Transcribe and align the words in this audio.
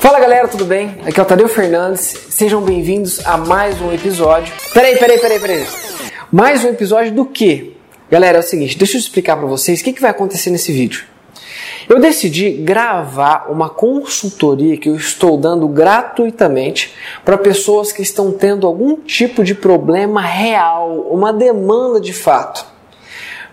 Fala 0.00 0.18
galera, 0.18 0.48
tudo 0.48 0.64
bem? 0.64 0.96
Aqui 1.06 1.20
é 1.20 1.22
o 1.22 1.26
Tadeu 1.26 1.46
Fernandes, 1.46 2.16
sejam 2.30 2.62
bem-vindos 2.62 3.20
a 3.26 3.36
mais 3.36 3.78
um 3.82 3.92
episódio. 3.92 4.50
Peraí, 4.72 4.96
peraí, 4.96 5.18
peraí, 5.18 5.38
peraí. 5.38 5.66
Mais 6.32 6.64
um 6.64 6.68
episódio 6.68 7.12
do 7.12 7.26
quê? 7.26 7.72
Galera, 8.10 8.38
é 8.38 8.40
o 8.40 8.42
seguinte, 8.42 8.78
deixa 8.78 8.96
eu 8.96 8.98
explicar 8.98 9.36
para 9.36 9.46
vocês 9.46 9.82
o 9.82 9.84
que, 9.84 9.92
que 9.92 10.00
vai 10.00 10.10
acontecer 10.10 10.48
nesse 10.48 10.72
vídeo. 10.72 11.04
Eu 11.86 12.00
decidi 12.00 12.50
gravar 12.50 13.50
uma 13.50 13.68
consultoria 13.68 14.78
que 14.78 14.88
eu 14.88 14.96
estou 14.96 15.36
dando 15.36 15.68
gratuitamente 15.68 16.94
para 17.22 17.36
pessoas 17.36 17.92
que 17.92 18.00
estão 18.00 18.32
tendo 18.32 18.66
algum 18.66 18.96
tipo 18.96 19.44
de 19.44 19.54
problema 19.54 20.22
real, 20.22 21.08
uma 21.10 21.30
demanda 21.30 22.00
de 22.00 22.14
fato. 22.14 22.64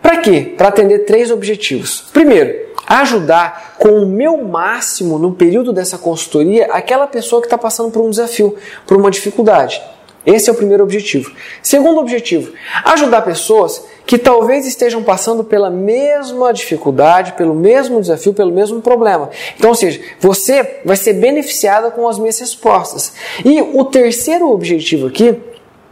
Para 0.02 0.18
quê? 0.20 0.54
Para 0.58 0.70
atender 0.70 1.00
três 1.00 1.30
objetivos. 1.30 2.06
Primeiro, 2.14 2.67
ajudar 2.88 3.76
com 3.78 3.90
o 3.90 4.06
meu 4.06 4.38
máximo 4.44 5.20
no 5.20 5.34
período 5.34 5.74
dessa 5.74 5.98
consultoria 5.98 6.68
aquela 6.72 7.06
pessoa 7.06 7.42
que 7.42 7.48
está 7.48 7.58
passando 7.58 7.92
por 7.92 8.02
um 8.02 8.10
desafio, 8.10 8.56
por 8.86 8.98
uma 8.98 9.12
dificuldade. 9.12 9.82
Esse 10.26 10.50
é 10.50 10.52
o 10.52 10.56
primeiro 10.56 10.84
objetivo. 10.84 11.32
Segundo 11.64 12.02
objetivo, 12.02 12.52
ajudar 12.84 13.22
pessoas 13.22 13.82
que 14.06 14.18
talvez 14.18 14.66
estejam 14.66 15.02
passando 15.02 15.42
pela 15.42 15.70
mesma 15.70 16.52
dificuldade, 16.52 17.32
pelo 17.34 17.56
mesmo 17.56 18.02
desafio, 18.02 18.34
pelo 18.34 18.52
mesmo 18.52 18.82
problema. 18.82 19.30
Então, 19.58 19.70
ou 19.70 19.76
seja, 19.76 20.02
você 20.20 20.82
vai 20.84 20.98
ser 20.98 21.14
beneficiada 21.14 21.92
com 21.92 22.06
as 22.10 22.20
minhas 22.20 22.38
respostas. 22.40 23.14
E 23.46 23.62
o 23.62 23.86
terceiro 23.86 24.52
objetivo 24.52 25.08
aqui 25.08 25.34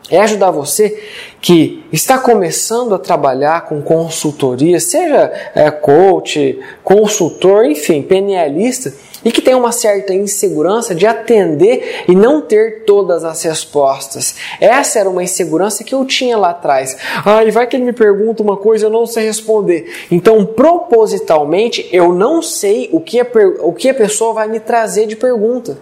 é 0.09 0.19
ajudar 0.19 0.51
você 0.51 1.01
que 1.41 1.83
está 1.91 2.17
começando 2.17 2.93
a 2.93 2.99
trabalhar 2.99 3.65
com 3.65 3.81
consultoria, 3.81 4.79
seja 4.79 5.31
é, 5.55 5.69
coach, 5.71 6.59
consultor, 6.83 7.65
enfim, 7.65 8.01
PNLista, 8.01 8.93
e 9.23 9.31
que 9.31 9.41
tem 9.41 9.55
uma 9.55 9.71
certa 9.71 10.13
insegurança 10.13 10.93
de 10.93 11.07
atender 11.07 12.03
e 12.07 12.15
não 12.15 12.41
ter 12.41 12.83
todas 12.85 13.23
as 13.23 13.41
respostas. 13.41 14.35
Essa 14.61 14.99
era 14.99 15.09
uma 15.09 15.23
insegurança 15.23 15.83
que 15.83 15.95
eu 15.95 16.05
tinha 16.05 16.37
lá 16.37 16.51
atrás. 16.51 16.95
Ah, 17.25 17.43
e 17.43 17.49
vai 17.49 17.65
que 17.65 17.75
ele 17.75 17.85
me 17.85 17.93
pergunta 17.93 18.43
uma 18.43 18.55
coisa 18.55 18.85
eu 18.85 18.91
não 18.91 19.07
sei 19.07 19.25
responder. 19.25 19.91
Então, 20.11 20.45
propositalmente, 20.45 21.89
eu 21.91 22.13
não 22.13 22.43
sei 22.43 22.87
o 22.91 23.01
que 23.01 23.19
a, 23.19 23.25
o 23.61 23.73
que 23.73 23.89
a 23.89 23.95
pessoa 23.95 24.33
vai 24.33 24.47
me 24.47 24.59
trazer 24.59 25.07
de 25.07 25.15
pergunta. 25.15 25.75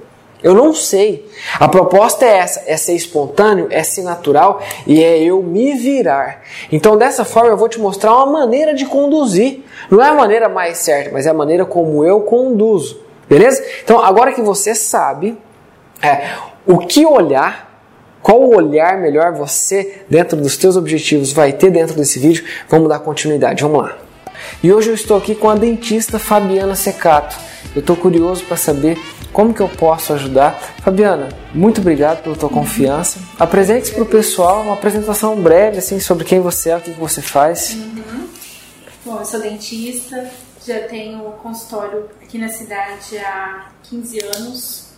Eu 0.43 0.53
não 0.53 0.73
sei. 0.73 1.25
A 1.57 1.69
proposta 1.69 2.25
é 2.25 2.37
essa: 2.37 2.63
é 2.67 2.75
ser 2.75 2.93
espontâneo, 2.93 3.67
é 3.71 3.81
ser 3.81 4.03
natural 4.03 4.61
e 4.85 5.01
é 5.01 5.17
eu 5.23 5.41
me 5.41 5.73
virar. 5.73 6.41
Então, 6.71 6.97
dessa 6.97 7.23
forma, 7.23 7.49
eu 7.49 7.57
vou 7.57 7.69
te 7.69 7.79
mostrar 7.79 8.13
uma 8.17 8.25
maneira 8.25 8.73
de 8.73 8.85
conduzir. 8.85 9.61
Não 9.89 10.03
é 10.03 10.09
a 10.09 10.13
maneira 10.13 10.49
mais 10.49 10.79
certa, 10.79 11.11
mas 11.11 11.25
é 11.25 11.29
a 11.29 11.33
maneira 11.33 11.65
como 11.65 12.03
eu 12.03 12.21
conduzo. 12.21 13.01
Beleza? 13.29 13.63
Então, 13.83 14.03
agora 14.03 14.33
que 14.33 14.41
você 14.41 14.75
sabe 14.75 15.37
é, 16.01 16.35
o 16.65 16.79
que 16.79 17.05
olhar, 17.05 17.81
qual 18.21 18.41
olhar 18.49 18.97
melhor 18.97 19.31
você, 19.31 20.01
dentro 20.09 20.35
dos 20.35 20.57
teus 20.57 20.75
objetivos, 20.75 21.31
vai 21.31 21.53
ter 21.53 21.71
dentro 21.71 21.95
desse 21.95 22.19
vídeo, 22.19 22.43
vamos 22.67 22.89
dar 22.89 22.99
continuidade. 22.99 23.63
Vamos 23.63 23.83
lá. 23.83 23.97
E 24.61 24.71
hoje 24.71 24.89
eu 24.89 24.93
estou 24.93 25.17
aqui 25.17 25.35
com 25.35 25.49
a 25.49 25.55
dentista 25.55 26.19
Fabiana 26.19 26.75
Secato. 26.75 27.35
Eu 27.73 27.79
estou 27.79 27.95
curioso 27.95 28.43
para 28.45 28.57
saber 28.57 28.97
como 29.33 29.53
que 29.53 29.61
eu 29.61 29.67
posso 29.67 30.13
ajudar? 30.13 30.53
Fabiana, 30.83 31.29
muito 31.53 31.81
obrigado 31.81 32.21
pela 32.21 32.35
tua 32.35 32.49
confiança. 32.49 33.19
Apresente-se 33.39 33.91
para 33.93 34.03
o 34.03 34.05
pessoal 34.05 34.61
uma 34.61 34.75
apresentação 34.75 35.35
breve 35.41 35.79
assim 35.79 35.99
sobre 35.99 36.23
quem 36.23 36.39
você 36.39 36.69
é, 36.69 36.77
o 36.77 36.81
que, 36.81 36.93
que 36.93 36.99
você 36.99 37.21
faz. 37.21 37.73
Uhum. 37.73 38.27
Bom, 39.03 39.17
eu 39.17 39.25
sou 39.25 39.41
dentista, 39.41 40.31
já 40.65 40.87
tenho 40.87 41.19
consultório 41.33 42.09
aqui 42.21 42.37
na 42.37 42.47
cidade 42.47 43.17
há 43.17 43.71
15 43.83 44.19
anos. 44.37 44.93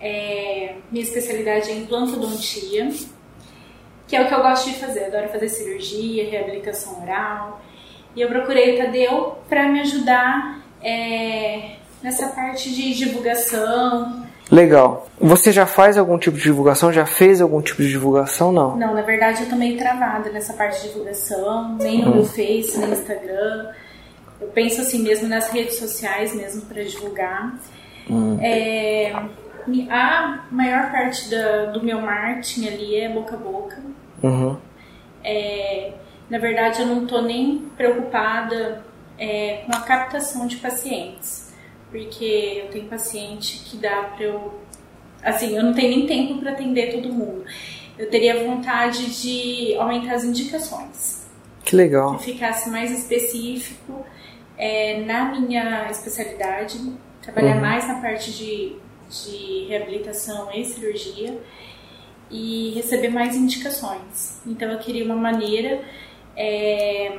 É, 0.00 0.74
minha 0.90 1.04
especialidade 1.04 1.70
é 1.70 1.76
implantodontia, 1.76 2.90
que 4.08 4.16
é 4.16 4.22
o 4.22 4.28
que 4.28 4.34
eu 4.34 4.42
gosto 4.42 4.70
de 4.70 4.76
fazer. 4.76 5.04
adoro 5.04 5.28
fazer 5.28 5.48
cirurgia, 5.48 6.28
reabilitação 6.28 7.00
oral. 7.00 7.62
E 8.14 8.20
eu 8.20 8.28
procurei 8.28 8.74
o 8.74 8.84
Tadeu 8.84 9.38
para 9.48 9.68
me 9.68 9.80
ajudar 9.80 10.62
é, 10.82 11.76
nessa 12.02 12.28
parte 12.28 12.74
de 12.74 12.94
divulgação. 12.94 14.26
Legal. 14.50 15.06
Você 15.18 15.52
já 15.52 15.64
faz 15.64 15.96
algum 15.96 16.18
tipo 16.18 16.36
de 16.36 16.42
divulgação? 16.42 16.92
Já 16.92 17.06
fez 17.06 17.40
algum 17.40 17.62
tipo 17.62 17.82
de 17.82 17.88
divulgação? 17.88 18.52
Não. 18.52 18.76
Não, 18.76 18.92
na 18.92 19.02
verdade 19.02 19.42
eu 19.42 19.48
tô 19.48 19.56
meio 19.56 19.78
travada 19.78 20.30
nessa 20.30 20.52
parte 20.52 20.82
de 20.82 20.88
divulgação, 20.88 21.76
nem 21.76 22.02
no 22.02 22.10
hum. 22.10 22.14
meu 22.16 22.24
Face, 22.24 22.76
nem 22.76 22.88
no 22.88 22.94
Instagram. 22.94 23.70
Eu 24.40 24.48
penso 24.48 24.80
assim 24.80 25.02
mesmo 25.02 25.28
nas 25.28 25.48
redes 25.50 25.78
sociais 25.78 26.34
mesmo 26.34 26.62
para 26.62 26.82
divulgar. 26.82 27.54
Hum. 28.10 28.38
É, 28.42 29.12
a 29.88 30.44
maior 30.50 30.90
parte 30.90 31.30
da, 31.30 31.66
do 31.66 31.82
meu 31.82 32.00
marketing 32.00 32.66
ali 32.66 32.96
é 32.96 33.08
boca 33.08 33.36
a 33.36 33.38
boca. 33.38 33.80
Uhum. 34.22 34.56
É, 35.24 35.92
na 36.28 36.38
verdade, 36.38 36.82
eu 36.82 36.86
não 36.86 37.04
estou 37.04 37.22
nem 37.22 37.70
preocupada 37.76 38.82
é, 39.18 39.62
com 39.64 39.76
a 39.76 39.80
captação 39.80 40.46
de 40.46 40.56
pacientes 40.56 41.41
porque 41.92 42.62
eu 42.64 42.70
tenho 42.70 42.86
paciente 42.86 43.62
que 43.66 43.76
dá 43.76 44.04
para 44.16 44.24
eu. 44.24 44.54
Assim, 45.22 45.54
eu 45.54 45.62
não 45.62 45.74
tenho 45.74 45.90
nem 45.90 46.06
tempo 46.06 46.40
para 46.40 46.52
atender 46.52 46.90
todo 46.90 47.12
mundo. 47.12 47.44
Eu 47.96 48.10
teria 48.10 48.42
vontade 48.44 49.22
de 49.22 49.76
aumentar 49.76 50.14
as 50.14 50.24
indicações. 50.24 51.26
Que 51.62 51.76
legal. 51.76 52.16
Que 52.16 52.24
ficasse 52.32 52.70
mais 52.70 52.90
específico 52.90 54.04
é, 54.56 55.04
na 55.04 55.30
minha 55.30 55.88
especialidade, 55.90 56.80
trabalhar 57.20 57.56
uhum. 57.56 57.60
mais 57.60 57.86
na 57.86 58.00
parte 58.00 58.32
de, 58.32 58.76
de 59.08 59.66
reabilitação 59.68 60.50
e 60.52 60.64
cirurgia 60.64 61.38
e 62.30 62.72
receber 62.74 63.10
mais 63.10 63.36
indicações. 63.36 64.40
Então 64.46 64.72
eu 64.72 64.78
queria 64.78 65.04
uma 65.04 65.14
maneira 65.14 65.84
é, 66.34 67.18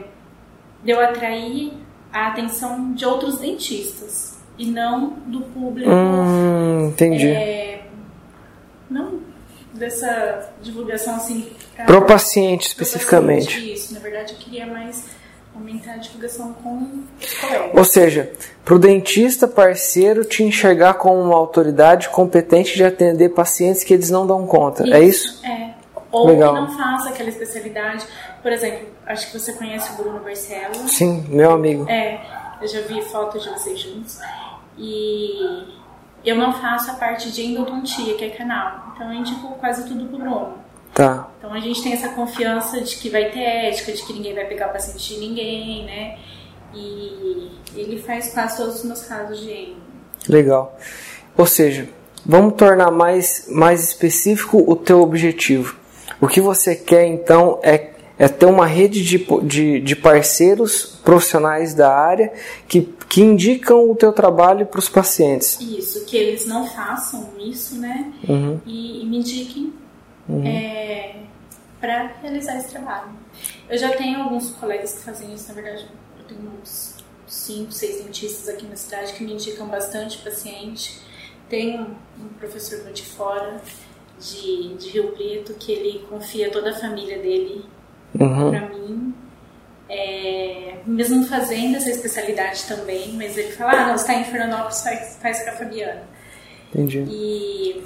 de 0.84 0.92
eu 0.92 1.00
atrair 1.00 1.72
a 2.12 2.28
atenção 2.28 2.94
de 2.94 3.06
outros 3.06 3.38
dentistas 3.38 4.43
e 4.58 4.66
não 4.66 5.12
do 5.26 5.42
público. 5.42 5.90
Hum, 5.90 6.88
entendi. 6.90 7.30
É, 7.30 7.86
não 8.90 9.20
dessa 9.74 10.50
divulgação 10.62 11.16
assim. 11.16 11.52
Pra, 11.76 11.86
Pro 11.86 12.06
paciente 12.06 12.68
especificamente. 12.68 13.56
Paciente, 13.56 13.74
isso, 13.74 13.94
na 13.94 14.00
verdade 14.00 14.34
eu 14.34 14.40
queria 14.40 14.66
mais 14.66 15.06
aumentar 15.56 15.94
a 15.94 15.98
divulgação 15.98 16.54
com 16.54 17.04
colegas. 17.42 17.72
Ou 17.74 17.84
seja, 17.84 18.32
para 18.64 18.76
o 18.76 18.80
dentista 18.80 19.48
parceiro 19.48 20.24
te 20.24 20.44
enxergar 20.44 20.96
como 20.96 21.20
uma 21.22 21.36
autoridade 21.36 22.10
competente 22.10 22.76
de 22.76 22.84
atender 22.84 23.30
pacientes 23.30 23.84
que 23.84 23.94
eles 23.94 24.10
não 24.10 24.26
dão 24.26 24.46
conta. 24.46 24.84
Isso, 24.84 24.94
é 24.94 25.02
isso? 25.04 25.46
É. 25.46 25.74
Ou 26.12 26.28
Legal. 26.28 26.54
que 26.54 26.62
não 26.62 26.78
faça 26.78 27.10
aquela 27.10 27.30
especialidade. 27.30 28.06
Por 28.42 28.52
exemplo, 28.52 28.88
acho 29.08 29.32
que 29.32 29.40
você 29.40 29.54
conhece 29.54 29.92
o 29.94 29.96
Bruno 29.96 30.20
Barcelo. 30.20 30.76
Sim, 30.88 31.26
meu 31.28 31.52
amigo. 31.52 31.90
É, 31.90 32.22
eu 32.62 32.68
já 32.68 32.82
vi 32.82 33.02
fotos 33.02 33.44
de 33.44 33.50
vocês 33.50 33.80
juntos. 33.80 34.20
E 34.78 35.68
eu 36.26 36.36
não 36.36 36.54
faço 36.54 36.92
a 36.92 36.94
parte 36.96 37.32
de 37.32 37.46
endodontia, 37.46 38.16
que 38.16 38.26
é 38.26 38.30
canal. 38.30 38.94
Então 38.94 39.12
eu 39.12 39.20
indico 39.20 39.50
quase 39.60 39.88
tudo 39.88 40.06
pro 40.06 40.18
Bruno. 40.18 40.54
Tá. 40.94 41.28
Então 41.38 41.52
a 41.54 41.60
gente 41.60 41.82
tem 41.82 41.94
essa 41.94 42.10
confiança 42.10 42.80
de 42.82 42.96
que 42.98 43.10
vai 43.10 43.30
ter 43.32 43.40
ética, 43.40 43.92
de 43.92 44.04
que 44.04 44.14
ninguém 44.14 44.34
vai 44.34 44.46
pegar 44.46 44.70
o 44.70 44.74
paciente 44.74 45.16
de 45.16 45.20
ninguém, 45.20 45.86
né? 45.86 46.18
E 46.74 47.52
ele 47.76 48.02
faz 48.02 48.34
quase 48.34 48.58
todos 48.58 48.76
os 48.76 48.86
meus 48.86 49.04
casos 49.04 49.40
de 49.40 49.52
endo. 49.52 49.82
Legal. 50.30 50.78
Ou 51.36 51.46
seja, 51.46 51.90
vamos 52.26 52.54
tornar 52.54 52.92
mais, 52.92 53.48
mais 53.50 53.84
específico 53.84 54.64
o 54.66 54.76
teu 54.76 55.02
objetivo. 55.02 55.76
O 56.22 56.28
que 56.28 56.40
você 56.40 56.76
quer 56.76 57.06
então 57.06 57.60
é 57.64 57.93
é 58.18 58.28
ter 58.28 58.46
uma 58.46 58.66
rede 58.66 59.04
de, 59.04 59.26
de, 59.44 59.80
de 59.80 59.96
parceiros 59.96 61.00
profissionais 61.04 61.74
da 61.74 61.96
área 61.96 62.32
que, 62.68 62.82
que 63.10 63.22
indicam 63.22 63.90
o 63.90 63.96
teu 63.96 64.14
trabalho 64.14 64.66
para 64.66 64.80
os 64.80 64.88
pacientes. 64.88 65.60
Isso, 65.60 66.06
que 66.06 66.16
eles 66.16 66.46
não 66.46 66.68
façam 66.68 67.32
isso, 67.40 67.76
né? 67.80 68.14
Uhum. 68.28 68.60
E, 68.66 69.02
e, 69.02 69.06
me 69.06 69.18
indiquem 69.18 69.74
uhum. 70.30 70.46
é, 70.46 71.16
para 71.80 72.14
realizar 72.22 72.58
esse 72.58 72.70
trabalho. 72.70 73.10
Eu 73.70 73.78
já 73.78 73.90
tenho 73.96 74.22
alguns 74.22 74.52
colegas 74.52 74.94
que 74.94 75.04
fazem 75.04 75.34
isso, 75.34 75.48
na 75.48 75.56
verdade, 75.56 75.88
eu 76.20 76.26
tenho 76.26 76.52
uns 76.62 76.96
5, 77.26 77.72
6 77.72 78.04
dentistas 78.04 78.48
aqui 78.48 78.66
na 78.66 78.76
cidade 78.76 79.14
que 79.14 79.24
me 79.24 79.34
indicam 79.34 79.68
bastante 79.68 80.20
paciente. 80.20 81.02
Tem 81.50 81.80
um, 81.80 82.28
professor 82.40 82.80
de 82.92 83.04
fora 83.04 83.60
de, 84.20 84.76
de 84.76 84.90
Rio 84.90 85.12
Preto 85.14 85.54
que 85.56 85.72
ele 85.72 86.06
confia 86.10 86.52
toda 86.52 86.72
a 86.72 86.80
família 86.80 87.18
dele 87.20 87.66
uhum. 88.20 88.52
para 88.52 88.70
mim. 88.70 89.14
É, 89.90 90.76
mesmo 90.86 91.26
fazendo 91.26 91.78
essa 91.78 91.90
especialidade 91.90 92.64
também, 92.66 93.14
mas 93.14 93.38
ele 93.38 93.52
fala, 93.52 93.72
ah, 93.72 93.88
não, 93.88 93.98
você 93.98 94.04
está 94.04 94.16
em 94.16 94.26
Florianópolis, 94.26 94.82
faz, 94.82 95.18
faz 95.22 95.44
com 95.44 95.50
a 95.52 95.54
Fabiana. 95.54 96.04
Entendi. 96.70 97.06
E, 97.08 97.84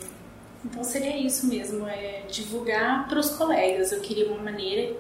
então 0.64 0.84
seria 0.84 1.18
isso 1.18 1.48
mesmo, 1.48 1.88
é 1.88 2.22
divulgar 2.30 3.08
para 3.08 3.20
os 3.20 3.30
colegas. 3.32 3.92
Eu 3.92 4.00
queria 4.00 4.28
uma 4.28 4.42
maneira 4.42 4.96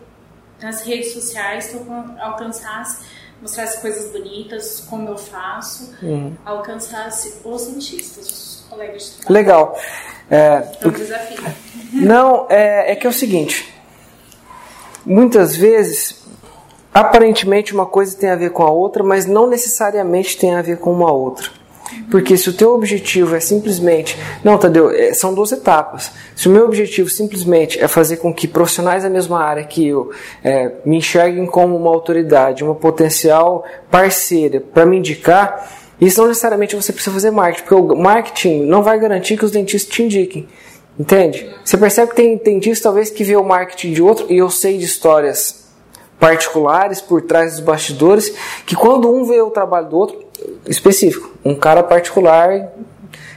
nas 0.62 0.82
redes 0.84 1.14
sociais 1.14 1.68
que 1.68 1.76
eu 1.76 1.86
alcançasse, 2.20 3.06
mostrasse 3.42 3.80
coisas 3.82 4.12
bonitas, 4.12 4.86
como 4.90 5.10
eu 5.10 5.18
faço, 5.18 5.96
uhum. 6.02 6.36
alcançasse 6.46 7.42
os 7.44 7.62
cientistas, 7.62 8.66
colegas 8.70 9.04
de 9.04 9.12
trabalho. 9.12 9.34
Legal. 9.34 9.80
É, 10.30 10.78
É 10.82 10.88
um 10.88 10.92
desafio. 10.92 11.38
Não, 11.94 12.48
é, 12.50 12.92
é 12.92 12.96
que 12.96 13.08
é 13.08 13.10
o 13.10 13.14
seguinte. 13.14 13.74
Muitas 15.08 15.56
vezes, 15.56 16.22
aparentemente 16.94 17.74
uma 17.74 17.86
coisa 17.86 18.18
tem 18.18 18.30
a 18.30 18.36
ver 18.36 18.50
com 18.50 18.62
a 18.62 18.70
outra, 18.70 19.02
mas 19.02 19.26
não 19.26 19.48
necessariamente 19.48 20.38
tem 20.38 20.54
a 20.54 20.62
ver 20.62 20.80
com 20.80 20.92
uma 20.92 21.10
outra. 21.10 21.50
Porque 22.12 22.36
se 22.36 22.50
o 22.50 22.54
teu 22.54 22.74
objetivo 22.74 23.34
é 23.34 23.40
simplesmente. 23.40 24.20
Não, 24.44 24.58
Tadeu, 24.58 24.92
é, 24.92 25.14
são 25.14 25.34
duas 25.34 25.54
etapas. 25.54 26.12
Se 26.36 26.50
o 26.50 26.52
meu 26.52 26.66
objetivo 26.66 27.10
simplesmente 27.10 27.80
é 27.80 27.88
fazer 27.88 28.18
com 28.18 28.34
que 28.34 28.50
profissionais 28.50 29.04
da 29.04 29.10
mesma 29.10 29.40
área 29.40 29.64
que 29.64 29.88
eu 29.88 30.12
é, 30.44 30.74
me 30.86 30.98
enxerguem 30.98 31.46
como 31.46 31.78
uma 31.78 31.90
autoridade, 31.90 32.62
uma 32.62 32.76
potencial 32.76 33.64
parceira 33.90 34.60
para 34.60 34.86
me 34.86 34.98
indicar, 34.98 35.72
isso 36.02 36.20
não 36.20 36.28
necessariamente 36.28 36.76
você 36.76 36.92
precisa 36.92 37.14
fazer 37.14 37.32
marketing, 37.32 37.66
porque 37.66 37.94
o 37.94 37.96
marketing 37.96 38.66
não 38.66 38.84
vai 38.84 39.00
garantir 39.00 39.38
que 39.38 39.46
os 39.46 39.52
dentistas 39.52 39.90
te 39.90 40.04
indiquem. 40.04 40.46
Entende? 41.00 41.50
Você 41.64 41.78
percebe 41.78 42.10
que 42.10 42.16
tem 42.16 42.38
dentista 42.38 42.84
talvez 42.86 43.10
que 43.10 43.24
vê 43.24 43.36
o 43.36 43.44
marketing 43.44 43.94
de 43.94 44.02
outro, 44.02 44.26
e 44.30 44.38
eu 44.38 44.50
sei 44.50 44.78
de 44.78 44.86
histórias 44.86 45.68
particulares 46.20 47.00
por 47.00 47.22
trás 47.22 47.54
dos 47.54 47.60
bastidores, 47.62 48.34
que 48.66 48.76
quando 48.76 49.10
um 49.14 49.24
vê 49.26 49.40
o 49.42 49.52
trabalho 49.52 49.90
do 49.90 49.98
outro, 49.98 50.26
específico, 50.68 51.32
um 51.46 51.54
cara 51.56 51.84
particular, 51.84 52.72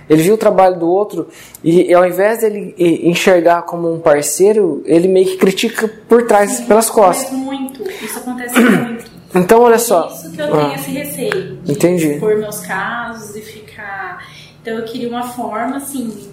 ele 0.09 0.23
viu 0.23 0.35
o 0.35 0.39
trabalho 0.39 0.79
do 0.79 0.89
outro 0.89 1.29
e 1.63 1.93
ao 1.95 2.05
invés 2.07 2.41
dele 2.41 2.75
enxergar 2.79 3.63
como 3.63 3.93
um 3.93 4.01
parceiro, 4.01 4.83
ele 4.85 5.07
meio 5.07 5.27
que 5.27 5.37
critica 5.37 5.89
por 6.09 6.27
trás, 6.27 6.51
Sim, 6.51 6.65
pelas 6.65 6.91
costas. 6.91 7.31
Muito. 7.31 7.83
Isso 8.03 8.19
acontece 8.19 8.59
muito. 8.59 9.11
Então, 9.33 9.63
olha 9.63 9.79
só. 9.79 10.09
Por 10.09 10.17
isso 10.17 10.33
que 10.33 10.43
eu 10.43 10.51
tenho 10.51 10.61
Ah, 10.61 10.75
esse 10.75 10.91
receio. 10.91 11.57
De 11.63 11.71
Entendi. 11.71 12.09
expor 12.15 12.37
meus 12.37 12.59
casos 12.63 13.37
e 13.37 13.41
ficar. 13.41 14.27
Então 14.61 14.75
eu 14.77 14.85
queria 14.85 15.09
uma 15.09 15.23
forma, 15.23 15.77
assim, 15.77 16.30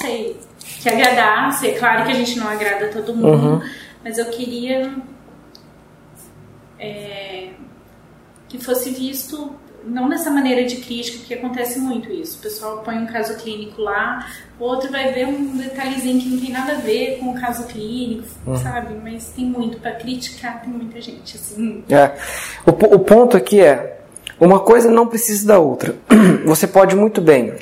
sei, 0.00 0.36
que 0.80 0.88
agradasse. 0.88 1.68
É 1.68 1.72
claro 1.78 2.04
que 2.04 2.12
a 2.12 2.14
gente 2.14 2.38
não 2.38 2.48
agrada 2.48 2.88
todo 2.88 3.14
mundo, 3.14 3.46
Uhum. 3.54 3.62
mas 4.04 4.18
eu 4.18 4.26
queria 4.26 4.92
é, 6.78 7.48
que 8.48 8.58
fosse 8.58 8.90
visto 8.90 9.52
não 9.82 10.10
dessa 10.10 10.30
maneira 10.30 10.64
de 10.66 10.76
crítica, 10.76 11.18
porque 11.18 11.32
acontece 11.34 11.78
muito 11.78 12.12
isso. 12.12 12.38
O 12.38 12.42
pessoal 12.42 12.78
põe 12.84 12.96
um 12.98 13.06
caso 13.06 13.34
clínico 13.38 13.80
lá, 13.80 14.26
o 14.58 14.64
outro 14.64 14.90
vai 14.90 15.10
ver 15.12 15.26
um 15.26 15.56
detalhezinho 15.56 16.20
que 16.20 16.28
não 16.28 16.38
tem 16.38 16.50
nada 16.52 16.72
a 16.72 16.76
ver 16.76 17.18
com 17.18 17.30
o 17.30 17.40
caso 17.40 17.66
clínico, 17.66 18.28
Uhum. 18.46 18.56
sabe? 18.56 18.94
Mas 19.02 19.28
tem 19.34 19.46
muito 19.46 19.78
para 19.78 19.92
criticar, 19.92 20.60
tem 20.60 20.70
muita 20.70 21.00
gente 21.00 21.34
assim. 21.36 21.82
É. 21.88 22.10
O, 22.66 22.70
o 22.96 22.98
ponto 22.98 23.38
aqui 23.38 23.60
é: 23.60 24.00
uma 24.38 24.60
coisa 24.60 24.90
não 24.90 25.06
precisa 25.06 25.46
da 25.46 25.58
outra. 25.58 25.94
Você 26.44 26.66
pode 26.66 26.94
muito 26.94 27.22
bem. 27.22 27.54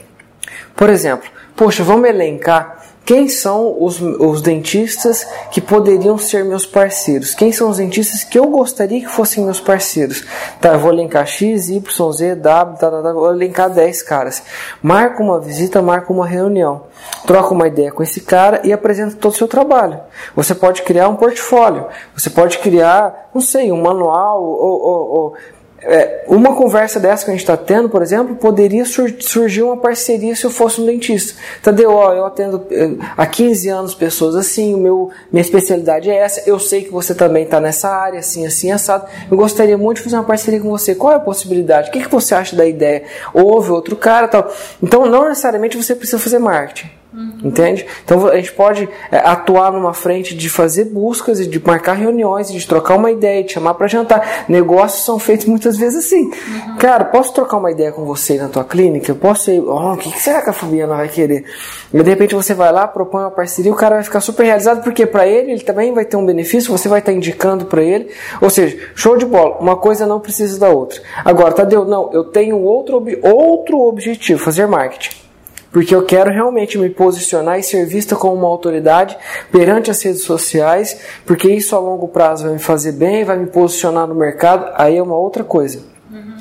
Por 0.74 0.90
exemplo, 0.90 1.28
poxa, 1.58 1.82
vamos 1.82 2.08
elencar 2.08 2.78
quem 3.04 3.26
são 3.26 3.74
os, 3.82 4.02
os 4.02 4.42
dentistas 4.42 5.26
que 5.50 5.62
poderiam 5.62 6.18
ser 6.18 6.44
meus 6.44 6.66
parceiros. 6.66 7.34
Quem 7.34 7.50
são 7.50 7.70
os 7.70 7.78
dentistas 7.78 8.22
que 8.22 8.38
eu 8.38 8.46
gostaria 8.50 9.00
que 9.00 9.08
fossem 9.08 9.42
meus 9.42 9.58
parceiros. 9.58 10.26
Tá, 10.60 10.74
eu 10.74 10.78
vou 10.78 10.92
elencar 10.92 11.26
X, 11.26 11.70
Y, 11.70 12.12
Z, 12.12 12.34
W, 12.34 12.78
tá, 12.78 12.90
tá, 12.90 13.02
tá, 13.02 13.12
vou 13.14 13.30
elencar 13.32 13.70
10 13.70 14.02
caras. 14.02 14.42
Marca 14.82 15.22
uma 15.22 15.40
visita, 15.40 15.80
marca 15.80 16.12
uma 16.12 16.26
reunião. 16.26 16.82
Troca 17.26 17.54
uma 17.54 17.66
ideia 17.66 17.90
com 17.90 18.02
esse 18.02 18.20
cara 18.20 18.60
e 18.62 18.74
apresenta 18.74 19.16
todo 19.16 19.32
o 19.32 19.36
seu 19.36 19.48
trabalho. 19.48 19.98
Você 20.36 20.54
pode 20.54 20.82
criar 20.82 21.08
um 21.08 21.16
portfólio. 21.16 21.86
Você 22.14 22.28
pode 22.28 22.58
criar, 22.58 23.30
não 23.34 23.40
sei, 23.40 23.72
um 23.72 23.80
manual 23.80 24.42
ou, 24.44 24.82
ou- 24.82 25.08
ou 25.10 25.34
é, 25.80 26.24
uma 26.26 26.56
conversa 26.56 26.98
dessa 26.98 27.24
que 27.24 27.30
a 27.30 27.34
gente 27.34 27.42
está 27.42 27.56
tendo, 27.56 27.88
por 27.88 28.02
exemplo, 28.02 28.34
poderia 28.36 28.84
sur- 28.84 29.14
surgir 29.20 29.62
uma 29.62 29.76
parceria 29.76 30.34
se 30.34 30.44
eu 30.44 30.50
fosse 30.50 30.80
um 30.80 30.86
dentista. 30.86 31.38
Tadeu, 31.62 31.92
ó, 31.92 32.12
eu 32.12 32.24
atendo 32.24 32.66
eh, 32.70 32.90
há 33.16 33.26
15 33.26 33.68
anos 33.68 33.94
pessoas 33.94 34.34
assim, 34.34 34.74
o 34.74 34.78
meu, 34.78 35.10
minha 35.32 35.40
especialidade 35.42 36.10
é 36.10 36.16
essa, 36.16 36.42
eu 36.48 36.58
sei 36.58 36.82
que 36.82 36.90
você 36.90 37.14
também 37.14 37.44
está 37.44 37.60
nessa 37.60 37.88
área, 37.88 38.18
assim, 38.18 38.44
assim, 38.46 38.72
assado. 38.72 39.06
Eu 39.30 39.36
gostaria 39.36 39.78
muito 39.78 39.98
de 39.98 40.02
fazer 40.04 40.16
uma 40.16 40.24
parceria 40.24 40.60
com 40.60 40.68
você. 40.68 40.94
Qual 40.94 41.12
é 41.12 41.16
a 41.16 41.20
possibilidade? 41.20 41.88
O 41.88 41.92
que, 41.92 42.00
que 42.02 42.10
você 42.10 42.34
acha 42.34 42.56
da 42.56 42.66
ideia? 42.66 43.04
Houve 43.32 43.70
outro 43.70 43.94
cara 43.96 44.26
tal. 44.26 44.52
Então, 44.82 45.06
não 45.06 45.28
necessariamente 45.28 45.76
você 45.76 45.94
precisa 45.94 46.18
fazer 46.18 46.38
marketing. 46.38 46.97
Entende? 47.42 47.86
Então 48.04 48.26
a 48.28 48.36
gente 48.36 48.52
pode 48.52 48.86
é, 49.10 49.16
atuar 49.16 49.72
numa 49.72 49.94
frente 49.94 50.36
de 50.36 50.50
fazer 50.50 50.84
buscas 50.84 51.40
e 51.40 51.46
de 51.46 51.58
marcar 51.64 51.94
reuniões, 51.94 52.52
de 52.52 52.66
trocar 52.66 52.96
uma 52.96 53.10
ideia, 53.10 53.42
de 53.42 53.52
chamar 53.52 53.74
para 53.74 53.86
jantar. 53.86 54.44
Negócios 54.46 55.04
são 55.04 55.18
feitos 55.18 55.46
muitas 55.46 55.78
vezes 55.78 56.04
assim. 56.04 56.30
Cara, 56.78 57.06
posso 57.06 57.32
trocar 57.32 57.56
uma 57.56 57.70
ideia 57.70 57.92
com 57.92 58.04
você 58.04 58.36
na 58.36 58.48
tua 58.48 58.62
clínica? 58.62 59.10
Eu 59.10 59.16
posso 59.16 59.50
ir, 59.50 59.60
oh, 59.60 59.94
o 59.94 59.96
que, 59.96 60.12
que 60.12 60.20
será 60.20 60.42
que 60.42 60.50
a 60.50 60.52
Fabiana 60.52 60.96
vai 60.96 61.08
querer? 61.08 61.46
E 61.92 62.02
de 62.02 62.10
repente 62.10 62.34
você 62.34 62.52
vai 62.52 62.70
lá, 62.70 62.86
propõe 62.86 63.22
uma 63.22 63.30
parceria, 63.30 63.72
o 63.72 63.76
cara 63.76 63.94
vai 63.94 64.04
ficar 64.04 64.20
super 64.20 64.44
realizado, 64.44 64.82
porque 64.82 65.06
para 65.06 65.26
ele 65.26 65.52
ele 65.52 65.62
também 65.62 65.94
vai 65.94 66.04
ter 66.04 66.16
um 66.18 66.26
benefício, 66.26 66.70
você 66.70 66.88
vai 66.88 66.98
estar 66.98 67.12
indicando 67.12 67.64
para 67.64 67.82
ele. 67.82 68.10
Ou 68.40 68.50
seja, 68.50 68.76
show 68.94 69.16
de 69.16 69.24
bola, 69.24 69.56
uma 69.58 69.76
coisa 69.76 70.06
não 70.06 70.20
precisa 70.20 70.60
da 70.60 70.68
outra. 70.68 71.00
Agora, 71.24 71.52
Tadeu, 71.54 71.86
não, 71.86 72.10
eu 72.12 72.24
tenho 72.24 72.58
outro, 72.58 73.02
outro 73.22 73.80
objetivo, 73.80 74.38
fazer 74.38 74.66
marketing. 74.66 75.27
Porque 75.70 75.94
eu 75.94 76.04
quero 76.04 76.30
realmente 76.30 76.78
me 76.78 76.88
posicionar 76.88 77.58
e 77.58 77.62
ser 77.62 77.84
vista 77.86 78.16
como 78.16 78.34
uma 78.34 78.48
autoridade 78.48 79.16
perante 79.52 79.90
as 79.90 80.02
redes 80.02 80.22
sociais, 80.22 80.98
porque 81.26 81.48
isso 81.50 81.76
a 81.76 81.78
longo 81.78 82.08
prazo 82.08 82.44
vai 82.44 82.54
me 82.54 82.58
fazer 82.58 82.92
bem, 82.92 83.24
vai 83.24 83.36
me 83.36 83.46
posicionar 83.46 84.06
no 84.06 84.14
mercado, 84.14 84.72
aí 84.76 84.96
é 84.96 85.02
uma 85.02 85.16
outra 85.16 85.44
coisa. 85.44 85.82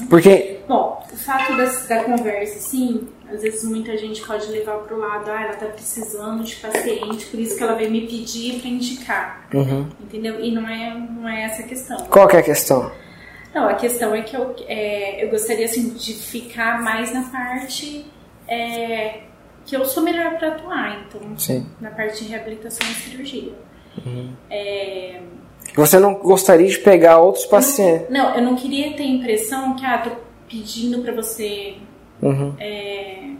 Porque, 0.09 0.59
Bom, 0.67 1.03
o 1.11 1.15
fato 1.17 1.55
das- 1.57 1.85
da, 1.87 2.03
conversa, 2.03 2.59
sim, 2.59 3.07
às 3.29 3.41
vezes 3.41 3.63
muita 3.63 3.97
gente 3.97 4.21
pode 4.25 4.49
levar 4.49 4.75
pro 4.77 4.97
lado, 4.97 5.29
ah, 5.29 5.43
ela 5.43 5.53
tá 5.55 5.65
precisando 5.65 6.43
de 6.43 6.55
paciente, 6.55 7.25
por 7.25 7.39
isso 7.39 7.57
que 7.57 7.63
ela 7.63 7.73
veio 7.75 7.91
me 7.91 8.07
pedir 8.07 8.59
pra 8.61 8.69
indicar. 8.69 9.47
Entendeu? 10.01 10.39
E 10.39 10.51
não 10.53 10.67
é, 10.67 10.97
não 10.97 11.27
é 11.27 11.43
essa 11.43 11.61
a 11.63 11.65
questão. 11.65 11.97
qual 12.09 12.27
que 12.27 12.37
é 12.37 12.39
a 12.39 12.43
questão? 12.43 12.89
Não, 13.53 13.67
a 13.67 13.73
questão 13.73 14.13
é 14.15 14.21
que 14.21 14.35
eu, 14.37 14.55
é, 14.67 15.25
eu 15.25 15.29
gostaria 15.29 15.65
assim, 15.65 15.89
de 15.89 16.13
ficar 16.13 16.81
mais 16.81 17.13
na 17.13 17.23
parte 17.23 18.05
é, 18.47 19.21
que 19.65 19.75
eu 19.75 19.83
sou 19.85 20.01
melhor 20.03 20.37
para 20.37 20.49
atuar, 20.49 21.05
então, 21.05 21.37
Sim. 21.37 21.65
na 21.81 21.89
parte 21.91 22.23
de 22.23 22.29
reabilitação 22.29 22.87
e 22.89 22.93
cirurgia. 22.93 23.53
É, 24.49 25.21
Você 25.75 25.99
não 25.99 26.15
gostaria 26.15 26.67
de 26.67 26.77
pegar 26.79 27.17
outros 27.19 27.45
pacientes. 27.45 28.09
não, 28.09 28.35
eu 28.35 28.41
não 28.41 28.55
queria 28.55 28.93
ter 28.95 29.03
a 29.03 29.07
impressão 29.07 29.75
que, 29.75 29.85
ah, 29.85 29.97
tô 29.97 30.11
pedindo 30.47 31.01
para 31.01 31.13
você. 31.13 31.75
Uhum. 32.21 32.55
é, 32.59 33.31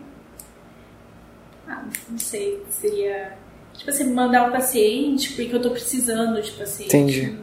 ah, 1.67 1.83
não 2.09 2.17
sei, 2.17 2.61
seria. 2.69 3.37
Tipo 3.73 3.89
assim, 3.91 4.11
mandar 4.11 4.49
o 4.49 4.51
paciente 4.51 5.33
porque 5.33 5.55
eu 5.55 5.61
tô 5.61 5.69
precisando 5.69 6.41
de 6.41 6.51
paciente. 6.51 6.95
Entendi. 6.95 7.37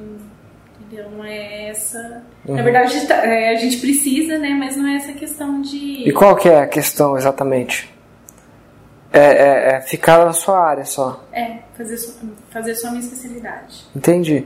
Entendeu? 0.94 1.10
Não 1.10 1.24
é 1.24 1.68
essa. 1.70 2.22
Na 2.46 2.62
verdade, 2.62 3.06
tá- 3.06 3.26
é, 3.26 3.50
a 3.50 3.56
gente 3.56 3.78
precisa, 3.78 4.38
né? 4.38 4.50
Mas 4.50 4.76
não 4.76 4.86
é 4.86 4.96
essa 4.96 5.12
questão 5.12 5.60
de. 5.60 6.08
E 6.08 6.12
qual 6.12 6.36
que 6.36 6.48
é 6.48 6.60
a 6.60 6.66
questão 6.66 7.16
exatamente? 7.16 7.92
É, 9.12 9.20
é- 9.20 9.76
é 9.76 9.80
ficar 9.80 10.24
na 10.24 10.32
sua 10.32 10.58
área 10.58 10.84
só. 10.84 11.24
É, 11.32 11.58
fazer, 11.76 11.98
fazer 12.50 12.74
só 12.74 12.88
a 12.88 12.90
minha 12.90 13.02
especialidade. 13.02 13.84
Entendi. 13.94 14.44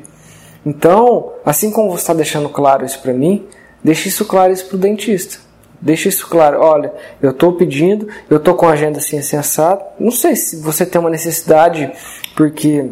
Então, 0.65 1.33
assim 1.45 1.71
como 1.71 1.91
você 1.91 2.03
está 2.03 2.15
deixando 2.15 2.49
claro 2.49 2.85
isso 2.85 3.01
para 3.01 3.13
mim, 3.13 3.47
deixe 3.83 4.09
isso 4.09 4.25
claro 4.27 4.53
isso 4.53 4.67
para 4.67 4.77
o 4.77 4.79
dentista. 4.79 5.39
Deixe 5.81 6.09
isso 6.09 6.27
claro. 6.29 6.61
Olha, 6.61 6.93
eu 7.23 7.31
estou 7.31 7.53
pedindo, 7.53 8.09
eu 8.29 8.39
estou 8.39 8.55
com 8.55 8.67
a 8.67 8.73
agenda 8.73 8.99
assim, 8.99 9.19
assim, 9.19 9.37
assado. 9.37 9.83
Não 9.99 10.11
sei 10.11 10.35
se 10.35 10.57
você 10.61 10.85
tem 10.85 11.01
uma 11.01 11.09
necessidade, 11.11 11.91
porque 12.37 12.91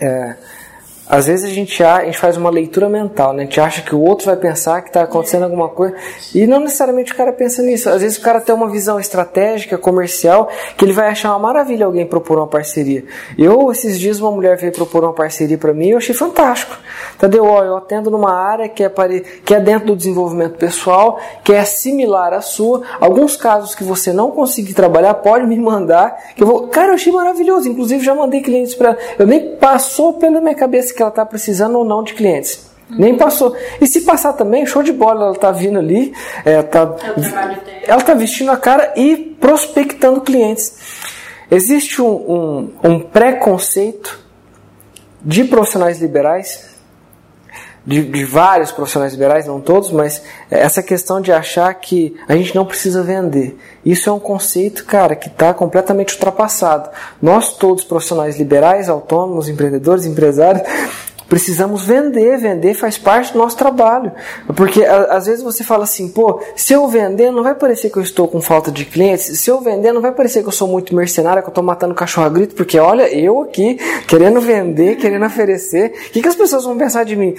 é, 0.00 0.34
às 1.08 1.26
vezes 1.26 1.44
a 1.44 1.54
gente, 1.54 1.82
a, 1.84 2.04
gente 2.04 2.18
faz 2.18 2.36
uma 2.36 2.50
leitura 2.50 2.88
mental, 2.88 3.32
né? 3.32 3.42
A 3.42 3.44
gente 3.44 3.60
acha 3.60 3.82
que 3.82 3.94
o 3.94 4.00
outro 4.00 4.26
vai 4.26 4.36
pensar 4.36 4.82
que 4.82 4.88
está 4.88 5.02
acontecendo 5.02 5.44
alguma 5.44 5.68
coisa 5.68 5.94
e 6.34 6.46
não 6.46 6.58
necessariamente 6.58 7.12
o 7.12 7.16
cara 7.16 7.32
pensa 7.32 7.62
nisso. 7.62 7.88
Às 7.88 8.02
vezes 8.02 8.18
o 8.18 8.20
cara 8.20 8.40
tem 8.40 8.52
uma 8.52 8.68
visão 8.68 8.98
estratégica, 8.98 9.78
comercial, 9.78 10.48
que 10.76 10.84
ele 10.84 10.92
vai 10.92 11.08
achar 11.08 11.30
uma 11.30 11.38
maravilha 11.38 11.86
alguém 11.86 12.04
propor 12.04 12.38
uma 12.38 12.48
parceria. 12.48 13.04
Eu, 13.38 13.70
esses 13.70 14.00
dias, 14.00 14.18
uma 14.20 14.32
mulher 14.32 14.56
veio 14.56 14.72
propor 14.72 15.04
uma 15.04 15.12
parceria 15.12 15.56
para 15.56 15.72
mim 15.72 15.88
e 15.88 15.90
eu 15.92 15.98
achei 15.98 16.14
fantástico. 16.14 16.76
Entendeu? 17.14 17.44
Ó, 17.44 17.62
eu 17.62 17.76
atendo 17.76 18.10
numa 18.10 18.32
área 18.32 18.68
que 18.68 18.82
é, 18.82 18.88
pare... 18.88 19.20
que 19.20 19.54
é 19.54 19.60
dentro 19.60 19.86
do 19.88 19.96
desenvolvimento 19.96 20.58
pessoal, 20.58 21.20
que 21.44 21.52
é 21.52 21.64
similar 21.64 22.32
à 22.32 22.40
sua. 22.40 22.82
Alguns 22.98 23.36
casos 23.36 23.76
que 23.76 23.84
você 23.84 24.12
não 24.12 24.32
conseguir 24.32 24.74
trabalhar, 24.74 25.14
pode 25.14 25.46
me 25.46 25.56
mandar. 25.56 26.16
Que 26.34 26.42
eu 26.42 26.46
vou... 26.48 26.66
Cara, 26.66 26.88
eu 26.88 26.94
achei 26.94 27.12
maravilhoso. 27.12 27.68
Inclusive, 27.68 28.04
já 28.04 28.14
mandei 28.14 28.40
clientes 28.40 28.74
para. 28.74 28.96
Eu 29.16 29.26
nem 29.26 29.54
passou 29.54 30.14
pela 30.14 30.40
minha 30.40 30.54
cabeça 30.54 30.95
que 30.96 31.02
ela 31.02 31.10
está 31.10 31.24
precisando 31.24 31.78
ou 31.78 31.84
não 31.84 32.02
de 32.02 32.14
clientes. 32.14 32.70
Nem 32.88 33.16
passou. 33.16 33.56
E 33.80 33.86
se 33.86 34.02
passar 34.02 34.32
também, 34.32 34.64
show 34.64 34.82
de 34.82 34.92
bola, 34.92 35.26
ela 35.26 35.34
tá 35.34 35.50
vindo 35.50 35.78
ali, 35.78 36.12
é, 36.44 36.62
tá, 36.62 36.94
É 37.84 37.90
ela 37.90 38.00
tá 38.00 38.14
vestindo 38.14 38.50
a 38.50 38.56
cara 38.56 38.92
e 38.96 39.16
prospectando 39.40 40.20
clientes. 40.20 40.72
Existe 41.50 42.00
um, 42.00 42.06
um, 42.06 42.72
um 42.84 43.00
preconceito 43.00 44.18
de 45.22 45.44
profissionais 45.44 46.00
liberais 46.00 46.75
de, 47.86 48.02
de, 48.02 48.24
vários 48.24 48.72
profissionais 48.72 49.12
liberais, 49.12 49.46
não 49.46 49.60
todos, 49.60 49.92
mas 49.92 50.22
essa 50.50 50.82
questão 50.82 51.20
de 51.20 51.30
achar 51.30 51.72
que 51.74 52.16
a 52.26 52.34
gente 52.34 52.54
não 52.54 52.66
precisa 52.66 53.02
vender. 53.02 53.56
Isso 53.84 54.10
é 54.10 54.12
um 54.12 54.18
conceito, 54.18 54.84
cara, 54.84 55.14
que 55.14 55.28
está 55.28 55.54
completamente 55.54 56.14
ultrapassado. 56.14 56.90
Nós 57.22 57.56
todos, 57.56 57.84
profissionais 57.84 58.36
liberais, 58.38 58.88
autônomos, 58.88 59.48
empreendedores, 59.48 60.04
empresários, 60.04 60.66
Precisamos 61.28 61.84
vender, 61.84 62.38
vender 62.38 62.74
faz 62.74 62.96
parte 62.96 63.32
do 63.32 63.38
nosso 63.38 63.56
trabalho. 63.56 64.12
Porque 64.54 64.84
às 64.84 65.26
vezes 65.26 65.42
você 65.42 65.64
fala 65.64 65.84
assim, 65.84 66.08
pô, 66.08 66.40
se 66.54 66.72
eu 66.72 66.86
vender, 66.88 67.30
não 67.30 67.42
vai 67.42 67.54
parecer 67.54 67.90
que 67.90 67.96
eu 67.96 68.02
estou 68.02 68.28
com 68.28 68.40
falta 68.40 68.70
de 68.70 68.84
clientes. 68.84 69.40
Se 69.40 69.50
eu 69.50 69.60
vender, 69.60 69.92
não 69.92 70.00
vai 70.00 70.12
parecer 70.12 70.42
que 70.42 70.48
eu 70.48 70.52
sou 70.52 70.68
muito 70.68 70.94
mercenário, 70.94 71.42
que 71.42 71.48
eu 71.48 71.50
estou 71.50 71.64
matando 71.64 71.94
cachorro 71.94 72.26
a 72.26 72.30
grito, 72.30 72.54
porque 72.54 72.78
olha, 72.78 73.12
eu 73.12 73.42
aqui, 73.42 73.76
querendo 74.06 74.40
vender, 74.40 74.96
querendo 74.96 75.26
oferecer, 75.26 75.92
o 76.08 76.10
que, 76.10 76.22
que 76.22 76.28
as 76.28 76.36
pessoas 76.36 76.64
vão 76.64 76.76
pensar 76.76 77.04
de 77.04 77.16
mim? 77.16 77.34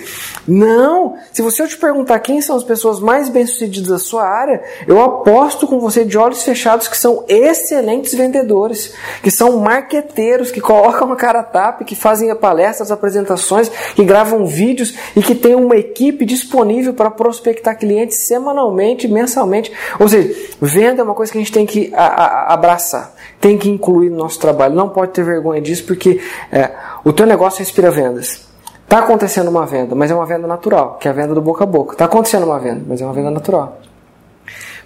Não! 0.48 1.16
Se 1.32 1.42
você 1.42 1.64
eu 1.64 1.68
te 1.68 1.78
perguntar 1.78 2.20
quem 2.20 2.42
são 2.42 2.56
as 2.56 2.64
pessoas 2.64 3.00
mais 3.00 3.30
bem-sucedidas 3.30 3.90
da 3.90 4.00
sua 4.00 4.24
área, 4.24 4.62
eu 4.88 5.02
aposto 5.02 5.66
com 5.66 5.80
você 5.80 6.04
de 6.04 6.18
olhos 6.18 6.44
fechados 6.44 6.88
que 6.88 6.98
são 6.98 7.24
excelentes 7.28 8.14
vendedores, 8.14 8.94
que 9.24 9.32
são 9.32 9.58
marqueteiros, 9.58 10.52
que 10.52 10.62
colocam 10.62 11.12
a 11.12 11.16
cara 11.16 11.40
a 11.40 11.44
tapa, 11.44 11.84
que 11.84 11.96
fazem 11.96 12.34
palestras, 12.36 12.92
apresentações, 12.92 13.72
que 13.96 14.04
gravam 14.04 14.46
vídeos 14.46 14.94
e 15.16 15.22
que 15.22 15.36
tem 15.36 15.56
uma 15.56 15.76
equipe 15.76 16.26
disponível 16.26 16.94
para 16.94 17.10
prospectar 17.12 17.78
clientes 17.78 18.18
semanalmente, 18.18 19.08
mensalmente. 19.08 19.72
Ou 20.00 20.08
seja, 20.08 20.34
venda 20.62 21.02
é 21.02 21.04
uma 21.04 21.14
coisa 21.14 21.32
que 21.32 21.38
a 21.38 21.42
gente 21.42 21.52
tem 21.52 21.66
que 21.66 21.92
a, 21.94 22.06
a, 22.06 22.54
abraçar, 22.54 23.14
tem 23.40 23.58
que 23.58 23.70
incluir 23.70 24.10
no 24.10 24.18
nosso 24.18 24.40
trabalho. 24.40 24.76
Não 24.76 24.90
pode 24.90 25.12
ter 25.12 25.24
vergonha 25.24 25.62
disso, 25.62 25.86
porque 25.86 26.20
é, 26.52 26.72
o 27.04 27.12
teu 27.14 27.26
negócio 27.26 27.60
respira 27.60 27.92
vendas. 27.92 28.48
Está 28.84 29.00
acontecendo 29.00 29.50
uma 29.50 29.66
venda, 29.66 29.94
mas 29.96 30.10
é 30.10 30.16
uma 30.16 30.26
venda 30.26 30.48
natural, 30.48 30.98
que 30.98 31.10
é 31.10 31.12
a 31.12 31.14
venda 31.14 31.34
do 31.34 31.42
boca 31.42 31.66
a 31.66 31.68
boca. 31.68 31.92
Está 31.92 32.06
acontecendo 32.06 32.46
uma 32.46 32.58
venda, 32.58 32.84
mas 32.88 33.02
é 33.02 33.06
uma 33.06 33.14
venda 33.14 33.30
natural. 33.30 33.82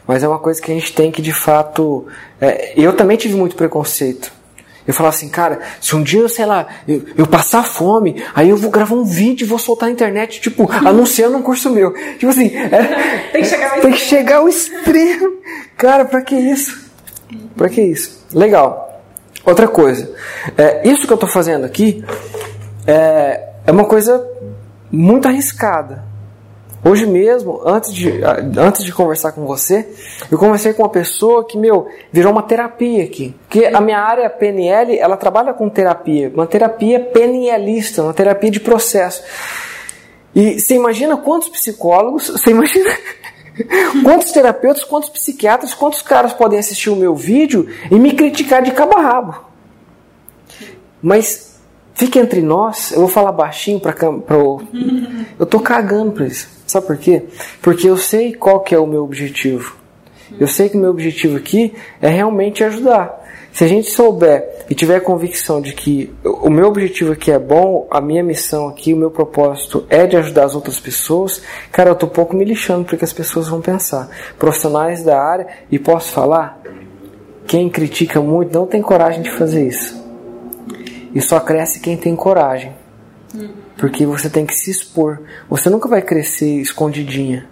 Mas 0.08 0.24
é 0.24 0.28
uma 0.28 0.40
coisa 0.40 0.60
que 0.60 0.72
a 0.72 0.74
gente 0.74 0.92
tem 0.94 1.12
que, 1.12 1.22
de 1.22 1.32
fato. 1.32 2.08
É, 2.40 2.74
eu 2.76 2.96
também 2.96 3.16
tive 3.16 3.36
muito 3.36 3.56
preconceito. 3.56 4.41
Eu 4.88 4.94
falava 4.94 5.16
assim, 5.16 5.30
cara, 5.30 5.60
se 5.80 5.96
um 5.96 6.04
dia, 6.04 6.28
sei 6.28 6.46
lá, 6.46 6.68
eu, 6.88 7.04
eu, 7.18 7.28
passar 7.28 7.64
fome, 7.64 8.24
aí 8.34 8.50
eu 8.50 8.58
vou 8.58 8.72
gravar 8.72 8.96
um 8.96 9.04
vídeo 9.04 9.46
e 9.46 9.48
vou 9.48 9.60
soltar 9.60 9.88
na 9.88 9.94
internet, 9.94 10.42
tipo, 10.42 10.70
anunciando 10.72 11.38
um 11.38 11.42
curso 11.42 11.70
meu. 11.70 11.94
Tipo 12.18 12.30
assim, 12.30 12.56
é, 12.56 13.30
tem, 13.32 13.42
que 13.42 13.48
chegar, 13.48 13.82
tem 13.82 13.92
que 13.92 14.00
chegar 14.00 14.38
ao 14.38 14.50
extremo. 14.50 15.38
Cara, 15.78 16.06
pra 16.06 16.22
que 16.22 16.36
isso? 16.36 16.90
Pra 17.56 17.70
que 17.70 17.82
isso? 17.82 18.26
Legal. 18.34 19.02
Outra 19.46 19.68
coisa, 19.68 20.14
é, 20.58 20.88
isso 20.88 21.08
que 21.08 21.14
eu 21.14 21.18
tô 21.18 21.26
fazendo 21.26 21.66
aqui 21.66 22.04
é, 22.86 23.50
é 23.66 23.72
uma 23.72 23.86
coisa 23.86 24.24
muito 24.92 25.28
arriscada. 25.28 26.11
Hoje 26.84 27.06
mesmo, 27.06 27.62
antes 27.64 27.94
de, 27.94 28.22
antes 28.58 28.84
de 28.84 28.92
conversar 28.92 29.34
com 29.34 29.46
você, 29.46 29.88
eu 30.32 30.38
conversei 30.38 30.74
com 30.74 30.82
uma 30.82 30.90
pessoa 30.90 31.46
que, 31.46 31.56
meu, 31.56 31.88
virou 32.12 32.32
uma 32.32 32.42
terapia 32.42 33.04
aqui. 33.04 33.36
Porque 33.42 33.66
a 33.66 33.80
minha 33.80 34.00
área 34.00 34.28
PNL, 34.30 34.98
ela 34.98 35.16
trabalha 35.16 35.54
com 35.54 35.70
terapia, 35.70 36.32
uma 36.34 36.48
terapia 36.48 37.00
PNLista, 37.00 38.02
uma 38.02 38.14
terapia 38.14 38.50
de 38.50 38.60
processo. 38.60 39.24
E 40.34 40.60
você 40.60 40.74
imagina 40.74 41.18
quantos 41.18 41.50
psicólogos, 41.50 42.30
você 42.30 42.50
imagina 42.50 42.90
quantos 44.04 44.32
terapeutas, 44.32 44.84
quantos 44.84 45.10
psiquiatras, 45.10 45.76
quantos 45.76 46.02
caras 46.02 46.34
podem 46.34 46.58
assistir 46.58 46.90
o 46.90 46.96
meu 46.96 47.14
vídeo 47.14 47.68
e 47.92 48.00
me 48.00 48.14
criticar 48.14 48.64
de 48.64 48.72
cabo 48.72 48.98
a 48.98 49.02
rabo. 49.02 49.36
Mas 51.00 51.51
fique 51.94 52.20
entre 52.20 52.42
nós, 52.42 52.92
eu 52.92 53.00
vou 53.00 53.08
falar 53.08 53.32
baixinho 53.32 53.80
para 53.80 54.38
o. 54.38 54.62
Eu 55.40 55.46
tô 55.46 55.60
cagando 55.60 56.12
para 56.12 56.26
isso. 56.26 56.48
Sabe 56.66 56.88
por 56.88 56.98
quê? 56.98 57.24
Porque 57.62 57.90
eu 57.90 57.98
sei 57.98 58.34
qual 58.34 58.62
que 58.62 58.74
é 58.74 58.80
o 58.80 58.88
meu 58.88 59.04
objetivo. 59.04 59.76
Eu 60.40 60.48
sei 60.48 60.70
que 60.70 60.78
o 60.78 60.80
meu 60.80 60.92
objetivo 60.92 61.38
aqui 61.38 61.74
é 62.02 62.08
realmente 62.08 62.64
ajudar. 62.64 63.20
Se 63.52 63.66
a 63.66 63.68
gente 63.68 63.92
souber 63.92 64.66
e 64.70 64.74
tiver 64.74 65.02
convicção 65.02 65.60
de 65.60 65.74
que 65.74 66.10
o 66.24 66.50
meu 66.50 66.68
objetivo 66.68 67.12
aqui 67.12 67.30
é 67.32 67.38
bom, 67.38 67.86
a 67.92 68.00
minha 68.00 68.24
missão 68.24 68.70
aqui, 68.70 68.94
o 68.94 68.98
meu 68.98 69.12
propósito 69.12 69.86
é 69.90 70.08
de 70.08 70.16
ajudar 70.16 70.46
as 70.46 70.56
outras 70.56 70.80
pessoas, 70.80 71.42
cara, 71.70 71.90
eu 71.90 71.96
tô 71.96 72.08
pouco 72.08 72.34
me 72.34 72.46
lixando 72.46 72.86
porque 72.86 73.04
as 73.04 73.12
pessoas 73.12 73.50
vão 73.50 73.60
pensar. 73.60 74.10
Profissionais 74.40 75.04
da 75.04 75.22
área, 75.22 75.48
e 75.70 75.78
posso 75.78 76.14
falar, 76.14 76.62
quem 77.46 77.70
critica 77.70 78.22
muito 78.22 78.58
não 78.58 78.66
tem 78.66 78.82
coragem 78.82 79.22
de 79.22 79.32
fazer 79.32 79.68
isso. 79.68 80.01
E 81.14 81.22
só 81.22 81.40
cresce 81.40 81.80
quem 81.80 81.98
tem 81.98 82.16
coragem. 82.16 82.74
Porque 83.78 84.06
você 84.06 84.30
tem 84.30 84.46
que 84.46 84.56
se 84.56 84.72
expor. 84.72 85.20
Você 85.50 85.70
nunca 85.70 85.88
vai 85.88 86.02
crescer 86.02 86.60
escondidinha. 86.62 87.48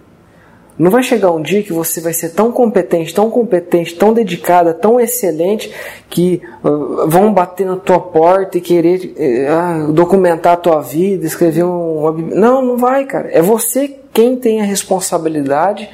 Não 0.78 0.90
vai 0.90 1.02
chegar 1.02 1.30
um 1.30 1.42
dia 1.42 1.62
que 1.62 1.74
você 1.74 2.00
vai 2.00 2.14
ser 2.14 2.30
tão 2.30 2.50
competente, 2.50 3.12
tão 3.12 3.30
competente, 3.30 3.94
tão 3.96 4.14
dedicada, 4.14 4.72
tão 4.72 4.98
excelente 4.98 5.70
que 6.08 6.40
uh, 6.64 7.06
vão 7.06 7.34
bater 7.34 7.66
na 7.66 7.76
tua 7.76 8.00
porta 8.00 8.56
e 8.56 8.62
querer 8.62 9.14
uh, 9.14 9.92
documentar 9.92 10.54
a 10.54 10.56
tua 10.56 10.80
vida, 10.80 11.26
escrever 11.26 11.64
um, 11.64 11.98
uma 11.98 12.12
Não, 12.12 12.62
não 12.62 12.78
vai, 12.78 13.04
cara. 13.04 13.28
É 13.30 13.42
você 13.42 13.94
quem 14.10 14.36
tem 14.36 14.62
a 14.62 14.64
responsabilidade 14.64 15.86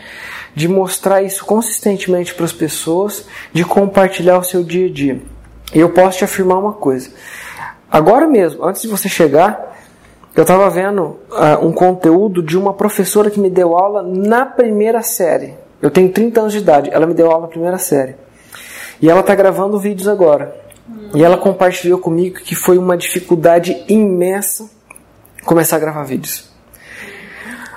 de 0.54 0.68
mostrar 0.68 1.20
isso 1.20 1.44
consistentemente 1.44 2.32
para 2.32 2.44
as 2.44 2.52
pessoas, 2.52 3.26
de 3.52 3.64
compartilhar 3.64 4.38
o 4.38 4.44
seu 4.44 4.62
dia 4.62 4.87
a 4.87 4.90
dia. 4.90 5.20
E 5.75 5.80
eu 5.80 5.90
posso 5.90 6.18
te 6.18 6.25
afirmar 6.25 6.58
uma 6.58 6.73
coisa. 6.73 7.11
Agora 7.90 8.26
mesmo, 8.26 8.64
antes 8.64 8.83
de 8.83 8.88
você 8.88 9.09
chegar, 9.09 9.76
eu 10.35 10.43
estava 10.43 10.69
vendo 10.69 11.19
uh, 11.31 11.66
um 11.66 11.73
conteúdo 11.73 12.43
de 12.43 12.59
uma 12.59 12.75
professora 12.75 13.31
que 13.31 13.40
me 13.40 13.49
deu 13.49 13.76
aula 13.76 14.02
na 14.02 14.45
primeira 14.45 15.02
série. 15.02 15.55
Eu 15.81 15.90
tenho 15.90 16.11
30 16.11 16.40
anos 16.40 16.52
de 16.52 16.59
idade, 16.59 16.90
ela 16.93 17.07
me 17.07 17.14
deu 17.14 17.31
aula 17.31 17.43
na 17.43 17.49
primeira 17.49 17.78
série. 17.78 18.16
E 19.00 19.09
ela 19.09 19.21
está 19.21 19.35
gravando 19.35 19.78
vídeos 19.78 20.09
agora. 20.09 20.55
E 21.14 21.23
ela 21.23 21.37
compartilhou 21.37 21.99
comigo 21.99 22.37
que 22.37 22.55
foi 22.55 22.78
uma 22.78 22.97
dificuldade 22.97 23.85
imensa 23.88 24.69
começar 25.45 25.76
a 25.76 25.78
gravar 25.78 26.02
vídeos. 26.05 26.50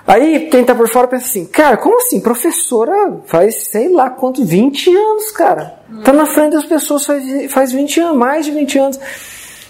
Aí 0.05 0.49
quem 0.49 0.65
tá 0.65 0.73
por 0.73 0.89
fora 0.89 1.07
pensa 1.07 1.27
assim, 1.27 1.45
cara, 1.45 1.77
como 1.77 1.97
assim? 1.99 2.19
Professora 2.19 3.19
faz 3.27 3.67
sei 3.69 3.93
lá 3.93 4.09
quanto, 4.09 4.43
20 4.43 4.95
anos, 4.95 5.31
cara. 5.31 5.79
Tá 6.03 6.11
na 6.11 6.25
frente 6.25 6.53
das 6.53 6.65
pessoas 6.65 7.05
faz, 7.05 7.51
faz 7.51 7.71
20 7.71 7.99
anos, 7.99 8.17
mais 8.17 8.45
de 8.45 8.51
20 8.51 8.79
anos. 8.79 8.99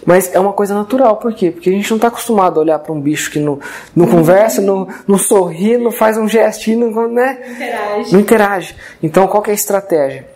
Mas 0.05 0.33
é 0.33 0.39
uma 0.39 0.53
coisa 0.53 0.73
natural, 0.73 1.17
por 1.17 1.33
quê? 1.33 1.51
Porque 1.51 1.69
a 1.69 1.73
gente 1.73 1.89
não 1.89 1.97
está 1.97 2.07
acostumado 2.07 2.59
a 2.59 2.63
olhar 2.63 2.79
para 2.79 2.93
um 2.93 3.01
bicho 3.01 3.31
que 3.31 3.39
não, 3.39 3.59
não 3.95 4.07
conversa, 4.07 4.61
não, 4.61 4.87
não 5.07 5.17
sorri, 5.17 5.77
não 5.77 5.91
faz 5.91 6.17
um 6.17 6.27
gestinho, 6.27 6.89
não, 6.89 7.07
né? 7.07 7.39
interage. 7.51 8.13
não 8.13 8.19
interage. 8.19 8.75
Então 9.03 9.27
qual 9.27 9.43
é 9.47 9.51
a 9.51 9.53
estratégia? 9.53 10.27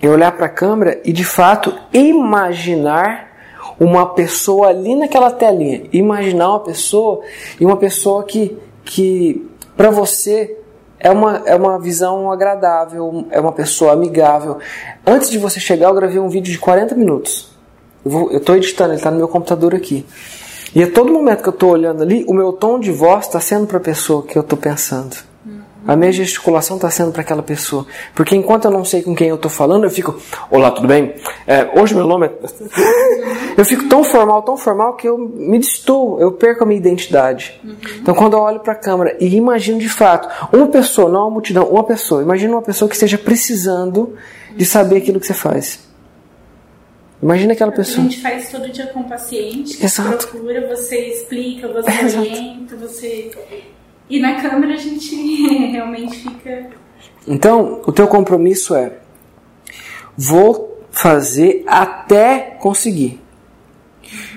É 0.00 0.08
olhar 0.08 0.32
para 0.32 0.46
a 0.46 0.50
câmera 0.50 1.00
e 1.04 1.12
de 1.12 1.24
fato 1.24 1.74
imaginar 1.92 3.32
uma 3.78 4.06
pessoa 4.06 4.68
ali 4.68 4.94
naquela 4.94 5.30
telinha. 5.30 5.84
Imaginar 5.92 6.50
uma 6.50 6.60
pessoa 6.60 7.20
e 7.58 7.64
uma 7.64 7.76
pessoa 7.76 8.24
que, 8.24 8.56
que 8.84 9.48
para 9.76 9.90
você 9.90 10.58
é 10.98 11.10
uma, 11.10 11.42
é 11.44 11.54
uma 11.54 11.78
visão 11.78 12.30
agradável, 12.30 13.26
é 13.30 13.40
uma 13.40 13.52
pessoa 13.52 13.92
amigável. 13.92 14.58
Antes 15.06 15.30
de 15.30 15.38
você 15.38 15.60
chegar, 15.60 15.88
eu 15.88 15.94
gravei 15.94 16.18
um 16.18 16.28
vídeo 16.28 16.52
de 16.52 16.58
40 16.58 16.94
minutos 16.94 17.53
eu 18.04 18.38
estou 18.38 18.56
editando, 18.56 18.90
ele 18.90 18.98
está 18.98 19.10
no 19.10 19.16
meu 19.16 19.28
computador 19.28 19.74
aqui. 19.74 20.04
E 20.74 20.82
a 20.82 20.90
todo 20.90 21.12
momento 21.12 21.42
que 21.42 21.48
eu 21.48 21.52
estou 21.52 21.70
olhando 21.70 22.02
ali, 22.02 22.24
o 22.26 22.34
meu 22.34 22.52
tom 22.52 22.80
de 22.80 22.90
voz 22.90 23.26
está 23.26 23.38
sendo 23.38 23.66
para 23.66 23.76
a 23.76 23.80
pessoa 23.80 24.24
que 24.24 24.36
eu 24.36 24.42
estou 24.42 24.58
pensando. 24.58 25.16
Uhum. 25.46 25.60
A 25.86 25.94
minha 25.94 26.10
gesticulação 26.10 26.76
está 26.76 26.90
sendo 26.90 27.12
para 27.12 27.22
aquela 27.22 27.44
pessoa. 27.44 27.86
Porque 28.12 28.34
enquanto 28.34 28.64
eu 28.64 28.72
não 28.72 28.84
sei 28.84 29.00
com 29.00 29.14
quem 29.14 29.28
eu 29.28 29.36
estou 29.36 29.50
falando, 29.50 29.84
eu 29.84 29.90
fico, 29.90 30.16
olá, 30.50 30.72
tudo 30.72 30.88
bem? 30.88 31.14
É, 31.46 31.70
hoje 31.80 31.94
meu 31.94 32.08
nome 32.08 32.26
é. 32.26 32.32
eu 33.56 33.64
fico 33.64 33.88
tão 33.88 34.02
formal, 34.02 34.42
tão 34.42 34.56
formal 34.56 34.96
que 34.96 35.08
eu 35.08 35.16
me 35.16 35.60
destuo, 35.60 36.18
eu 36.18 36.32
perco 36.32 36.64
a 36.64 36.66
minha 36.66 36.80
identidade. 36.80 37.60
Uhum. 37.62 37.76
Então 38.00 38.12
quando 38.12 38.32
eu 38.32 38.40
olho 38.40 38.58
para 38.58 38.72
a 38.72 38.76
câmera 38.76 39.16
e 39.20 39.36
imagino 39.36 39.78
de 39.78 39.88
fato, 39.88 40.28
uma 40.52 40.66
pessoa, 40.66 41.08
não 41.08 41.20
uma 41.20 41.30
multidão, 41.30 41.68
uma 41.68 41.84
pessoa, 41.84 42.20
imagina 42.20 42.52
uma 42.52 42.62
pessoa 42.62 42.88
que 42.88 42.96
esteja 42.96 43.16
precisando 43.16 44.14
de 44.56 44.66
saber 44.66 44.96
aquilo 44.96 45.20
que 45.20 45.26
você 45.26 45.34
faz. 45.34 45.93
Imagina 47.24 47.54
aquela 47.54 47.72
pessoa. 47.72 48.00
A 48.00 48.10
gente 48.10 48.20
faz 48.20 48.50
todo 48.50 48.68
dia 48.68 48.86
com 48.88 49.00
o 49.00 49.08
paciente, 49.08 49.82
Exato. 49.82 50.28
procura, 50.28 50.68
você 50.68 51.06
explica, 51.06 51.66
você 51.68 51.90
orienta, 52.20 52.76
você. 52.76 53.30
E 54.10 54.20
na 54.20 54.42
câmera 54.42 54.74
a 54.74 54.76
gente 54.76 55.16
realmente 55.72 56.18
fica. 56.18 56.68
Então, 57.26 57.80
o 57.86 57.92
teu 57.92 58.06
compromisso 58.06 58.74
é: 58.74 58.98
vou 60.14 60.84
fazer 60.90 61.64
até 61.66 62.58
conseguir. 62.60 63.18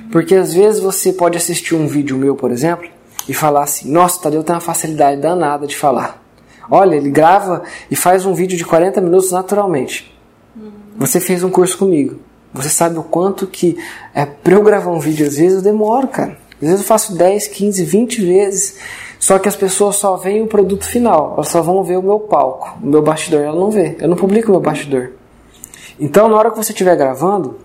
Porque 0.09 0.33
às 0.33 0.53
vezes 0.53 0.79
você 0.79 1.11
pode 1.11 1.35
assistir 1.35 1.75
um 1.75 1.87
vídeo 1.87 2.15
meu, 2.15 2.37
por 2.37 2.51
exemplo, 2.51 2.89
e 3.27 3.33
falar 3.33 3.65
assim: 3.65 3.91
Nossa, 3.91 4.21
Tadeu 4.21 4.45
tem 4.45 4.55
uma 4.55 4.61
facilidade 4.61 5.19
danada 5.19 5.67
de 5.67 5.75
falar. 5.75 6.23
Olha, 6.71 6.95
ele 6.95 7.09
grava 7.09 7.63
e 7.91 7.97
faz 7.97 8.25
um 8.25 8.33
vídeo 8.33 8.57
de 8.57 8.63
40 8.63 9.01
minutos 9.01 9.29
naturalmente. 9.29 10.17
Uhum. 10.55 10.71
Você 10.99 11.19
fez 11.19 11.43
um 11.43 11.49
curso 11.49 11.77
comigo. 11.77 12.21
Você 12.53 12.69
sabe 12.69 12.97
o 12.97 13.03
quanto 13.03 13.45
que 13.45 13.77
é, 14.13 14.25
para 14.25 14.53
eu 14.53 14.63
gravar 14.63 14.91
um 14.91 14.99
vídeo, 14.99 15.27
às 15.27 15.35
vezes 15.35 15.57
eu 15.57 15.61
demoro, 15.61 16.07
cara. 16.07 16.37
Às 16.61 16.67
vezes 16.67 16.81
eu 16.81 16.87
faço 16.87 17.15
10, 17.15 17.47
15, 17.47 17.85
20 17.85 18.25
vezes. 18.25 18.77
Só 19.19 19.39
que 19.39 19.47
as 19.47 19.55
pessoas 19.55 19.95
só 19.95 20.15
veem 20.15 20.43
o 20.43 20.47
produto 20.47 20.85
final, 20.85 21.33
elas 21.33 21.49
só 21.49 21.61
vão 21.61 21.83
ver 21.83 21.97
o 21.97 22.03
meu 22.03 22.19
palco, 22.19 22.77
o 22.81 22.85
meu 22.85 23.01
bastidor, 23.01 23.41
ela 23.41 23.59
não 23.59 23.71
vê. 23.71 23.97
Eu 23.99 24.07
não 24.07 24.15
publico 24.15 24.49
o 24.49 24.51
meu 24.51 24.61
bastidor. 24.61 25.11
Então, 25.99 26.27
na 26.27 26.35
hora 26.35 26.51
que 26.51 26.57
você 26.57 26.71
estiver 26.71 26.95
gravando, 26.95 27.57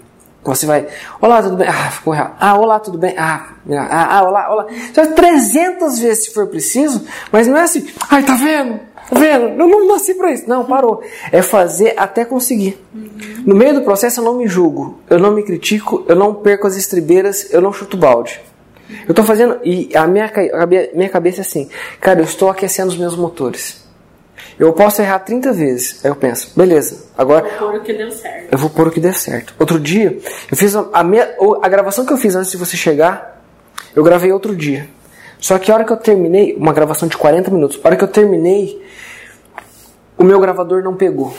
você 0.43 0.67
vai, 0.67 0.89
olá, 1.21 1.43
tudo 1.43 1.57
bem? 1.57 1.69
Ah, 1.69 1.91
ficou 1.91 2.15
errado. 2.15 2.35
Ah, 2.41 2.59
olá, 2.59 2.81
tudo 2.81 2.99
bem? 2.99 3.15
Ah, 3.17 3.51
ah, 3.71 4.19
ah 4.19 4.23
olá, 4.25 4.53
olá. 4.53 4.67
Já 4.93 5.07
300 5.07 5.99
vezes 5.99 6.25
se 6.25 6.35
for 6.35 6.49
preciso, 6.49 7.07
mas 7.31 7.47
não 7.47 7.57
é 7.57 7.63
assim, 7.63 7.87
ai, 8.11 8.23
tá 8.25 8.35
vendo? 8.35 8.81
Tá 9.13 9.19
vendo? 9.19 9.45
Eu 9.45 9.69
não 9.69 9.87
nasci 9.89 10.15
pra 10.15 10.33
isso. 10.33 10.49
Não, 10.49 10.65
parou. 10.65 11.03
É 11.31 11.43
fazer 11.43 11.95
até 11.99 12.25
conseguir. 12.25 12.83
No 13.45 13.55
meio 13.55 13.75
do 13.75 13.83
processo 13.83 14.21
eu 14.21 14.25
não 14.25 14.35
me 14.35 14.49
julgo, 14.49 15.01
eu 15.11 15.19
não 15.19 15.33
me 15.33 15.43
critico, 15.43 16.05
eu 16.09 16.17
não 16.17 16.35
perco 16.35 16.67
as 16.67 16.77
estribeiras, 16.77 17.53
eu 17.53 17.61
não 17.61 17.73
chuto 17.73 17.97
balde. 17.97 18.41
Eu 19.07 19.15
tô 19.15 19.23
fazendo, 19.23 19.59
e 19.65 19.91
a 19.95 20.07
minha, 20.07 20.31
a 20.55 20.67
minha 20.67 21.09
cabeça 21.09 21.41
é 21.41 21.43
assim, 21.43 21.69
cara, 22.01 22.21
eu 22.21 22.25
estou 22.25 22.49
aquecendo 22.49 22.91
os 22.91 22.97
meus 22.97 23.17
motores. 23.17 23.83
Eu 24.59 24.73
posso 24.73 25.01
errar 25.03 25.19
30 25.21 25.53
vezes. 25.53 26.05
Aí 26.05 26.11
eu 26.11 26.17
penso, 26.17 26.53
beleza, 26.57 27.07
agora. 27.17 27.49
Vou 27.59 27.71
pôr 27.71 27.79
o 27.79 27.83
que 27.83 27.93
deu 27.93 28.11
certo. 28.11 28.49
Eu 28.51 28.59
vou 28.59 28.71
pôr 28.71 28.89
o 28.89 28.91
que 28.91 29.01
deu 29.01 29.13
certo. 29.13 29.55
Outro 29.59 29.81
dia, 29.81 30.19
eu 30.51 30.57
fiz 30.57 30.75
a, 30.75 30.87
a, 30.93 31.03
minha, 31.03 31.35
a 31.63 31.69
gravação 31.69 32.05
que 32.07 32.13
eu 32.13 32.19
fiz 32.19 32.35
antes 32.35 32.51
de 32.51 32.57
você 32.57 32.77
chegar, 32.77 33.43
eu 33.95 34.03
gravei 34.03 34.33
outro 34.33 34.55
dia. 34.55 34.89
Só 35.43 35.59
que 35.59 35.73
a 35.73 35.75
hora 35.75 35.85
que 35.85 35.93
eu 35.93 35.97
terminei, 35.97 36.55
uma 36.55 36.73
gravação 36.73 37.09
de 37.09 37.17
40 37.17 37.51
minutos, 37.51 37.81
a 37.83 37.89
hora 37.89 37.97
que 37.97 38.05
eu 38.05 38.09
terminei, 38.09 38.81
o 40.17 40.23
meu 40.23 40.39
gravador 40.39 40.85
não 40.85 40.95
pegou. 40.95 41.35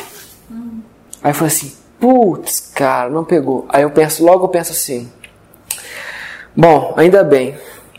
Hum. 0.52 0.82
Aí 1.24 1.32
eu 1.32 1.34
falei 1.34 1.54
assim, 1.54 1.72
putz, 2.02 2.60
cara, 2.76 3.10
não 3.10 3.24
pegou. 3.24 3.66
Aí 3.70 3.84
eu 3.84 3.90
penso, 3.92 4.26
logo 4.26 4.44
eu 4.44 4.50
penso 4.50 4.74
assim, 4.74 5.10
bom, 6.54 6.94
ainda 6.98 7.24
bem, 7.24 7.56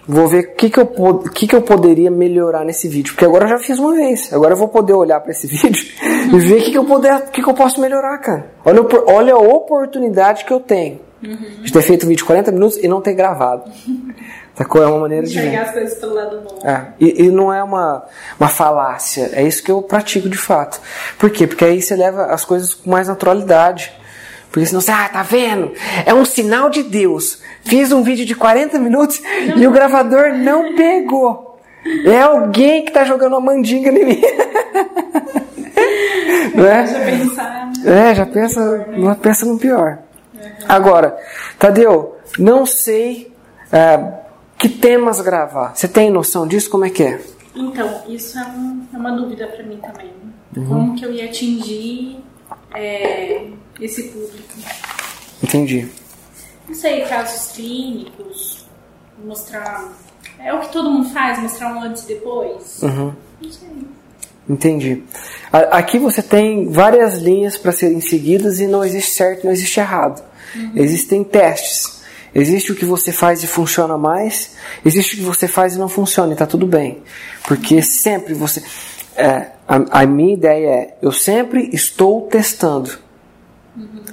vou 0.07 0.29
ver 0.29 0.41
o 0.41 0.55
que, 0.55 0.69
que, 0.69 0.79
eu, 0.79 0.87
que, 1.33 1.47
que 1.47 1.57
eu 1.57 1.63
poderia 1.63 2.11
melhorar 2.11 2.67
nesse 2.67 2.87
vídeo. 2.87 3.15
Porque 3.15 3.25
agora 3.25 3.47
eu 3.47 3.49
já 3.49 3.59
fiz 3.59 3.79
uma 3.79 3.95
vez. 3.95 4.31
Agora 4.31 4.53
eu 4.53 4.59
vou 4.59 4.69
poder 4.69 4.93
olhar 4.93 5.21
para 5.21 5.31
esse 5.31 5.47
vídeo 5.49 5.91
e 6.03 6.39
ver 6.39 6.61
o 6.61 6.65
que, 6.65 6.71
que, 6.71 6.77
eu 6.77 6.85
poder, 6.85 7.31
que, 7.31 7.43
que 7.43 7.49
eu 7.49 7.55
posso 7.55 7.81
melhorar, 7.81 8.19
cara. 8.19 8.53
Olha, 8.63 8.83
olha 9.07 9.33
a 9.33 9.39
oportunidade 9.39 10.45
que 10.45 10.53
eu 10.53 10.61
tenho 10.61 11.01
uhum. 11.23 11.63
de 11.63 11.73
ter 11.73 11.81
feito 11.81 12.05
um 12.05 12.09
vídeo 12.11 12.19
de 12.19 12.25
40 12.27 12.53
minutos 12.53 12.77
e 12.77 12.87
não 12.87 13.01
ter 13.01 13.15
gravado. 13.15 13.71
Sacou? 14.57 14.83
É 14.83 14.87
uma 14.87 15.01
maneira 15.01 15.27
de 15.27 15.41
ver. 15.41 15.57
as 15.57 15.73
coisas 15.73 15.99
pelo 15.99 16.15
lado 16.15 16.41
bom. 16.41 16.67
É. 16.67 16.87
E, 17.01 17.25
e, 17.25 17.31
não 17.31 17.53
é 17.53 17.63
uma, 17.63 18.05
uma 18.39 18.49
falácia. 18.49 19.31
É 19.33 19.43
isso 19.43 19.63
que 19.63 19.71
eu 19.71 19.83
pratico 19.83 20.29
de 20.29 20.39
fato. 20.39 20.81
Por 21.19 21.31
quê? 21.31 21.47
Porque 21.47 21.65
aí 21.65 21.83
você 21.83 21.97
leva 21.97 22.27
as 22.27 22.45
coisas 22.45 22.73
com 22.73 22.91
mais 22.91 23.09
naturalidade. 23.09 23.93
Porque 24.53 24.67
senão 24.67 24.81
você, 24.81 24.93
ah, 24.93 25.11
tá 25.13 25.25
vendo? 25.25 25.73
É 26.07 26.15
um 26.15 26.25
sinal 26.25 26.71
de 26.71 26.85
Deus. 26.85 27.43
Fiz 27.65 27.91
um 27.91 28.05
vídeo 28.05 28.25
de 28.25 28.37
40 28.37 28.79
minutos 28.79 29.21
não. 29.49 29.59
e 29.59 29.67
o 29.67 29.73
gravador 29.73 30.33
não 30.35 30.77
pegou. 30.77 31.59
É 32.07 32.21
alguém 32.21 32.85
que 32.85 32.93
tá 32.93 33.05
jogando 33.05 33.33
uma 33.33 33.41
mandinga 33.41 33.91
em 33.91 34.05
mim. 34.05 34.23
não 36.55 36.65
é? 36.65 36.87
Já 36.87 37.01
pensar. 37.01 37.73
É, 37.85 38.15
já 38.15 38.27
pensa, 38.27 38.87
pior, 38.95 39.09
né? 39.09 39.17
pensa 39.21 39.45
no 39.45 39.59
pior. 39.59 39.99
Uhum. 40.33 40.51
Agora, 40.69 41.17
Tadeu, 41.59 42.17
não 42.39 42.65
sei 42.65 43.35
é, 43.73 44.24
que 44.59 44.69
temas 44.69 45.21
gravar. 45.21 45.75
Você 45.75 45.89
tem 45.89 46.11
noção 46.11 46.47
disso? 46.47 46.71
Como 46.71 46.85
é 46.85 46.91
que 46.91 47.03
é? 47.03 47.21
Então, 47.55 48.03
isso 48.09 48.39
é, 48.39 48.47
um, 48.47 48.87
é 48.93 48.97
uma 48.97 49.13
dúvida 49.13 49.47
para 49.47 49.63
mim 49.65 49.79
também. 49.79 50.11
Uhum. 50.57 50.67
Como 50.67 50.97
que 50.97 51.05
eu 51.05 51.13
ia 51.13 51.27
atingir 51.27 52.19
é, 52.75 53.47
esse 53.81 54.05
público? 54.05 54.55
Entendi. 55.43 55.89
Não 56.67 56.75
sei, 56.75 57.03
casos 57.03 57.53
clínicos, 57.53 58.65
mostrar. 59.25 59.93
É 60.39 60.53
o 60.53 60.61
que 60.61 60.73
todo 60.73 60.91
mundo 60.91 61.11
faz, 61.11 61.39
mostrar 61.39 61.75
um 61.75 61.83
antes 61.83 62.05
e 62.05 62.07
depois. 62.07 62.83
Uhum. 62.83 63.13
Não 63.41 63.51
sei. 63.51 63.69
Entendi. 64.49 65.03
Aqui 65.53 65.99
você 65.99 66.23
tem 66.23 66.69
várias 66.69 67.19
linhas 67.19 67.57
para 67.57 67.73
serem 67.73 68.01
seguidas 68.01 68.61
e 68.61 68.67
não 68.67 68.85
existe 68.85 69.13
certo, 69.13 69.45
não 69.45 69.53
existe 69.53 69.81
errado. 69.81 70.23
Uhum. 70.55 70.73
Existem 70.77 71.25
testes. 71.25 72.03
Existe 72.35 72.73
o 72.73 72.75
que 72.75 72.85
você 72.85 73.13
faz 73.13 73.45
e 73.45 73.47
funciona 73.47 73.97
mais, 73.97 74.57
existe 74.85 75.15
o 75.15 75.19
que 75.19 75.25
você 75.25 75.47
faz 75.47 75.77
e 75.77 75.79
não 75.79 75.89
funciona 75.89 76.31
e 76.31 76.33
está 76.33 76.47
tudo 76.47 76.67
bem. 76.67 77.03
Porque 77.47 77.81
sempre 77.81 78.35
você. 78.35 78.63
É, 79.17 79.51
a, 79.69 80.01
a, 80.03 80.07
minha 80.07 80.35
ideia 80.35 80.69
é: 80.69 80.97
eu 81.01 81.13
sempre 81.13 81.71
estou 81.73 82.23
testando. 82.23 82.91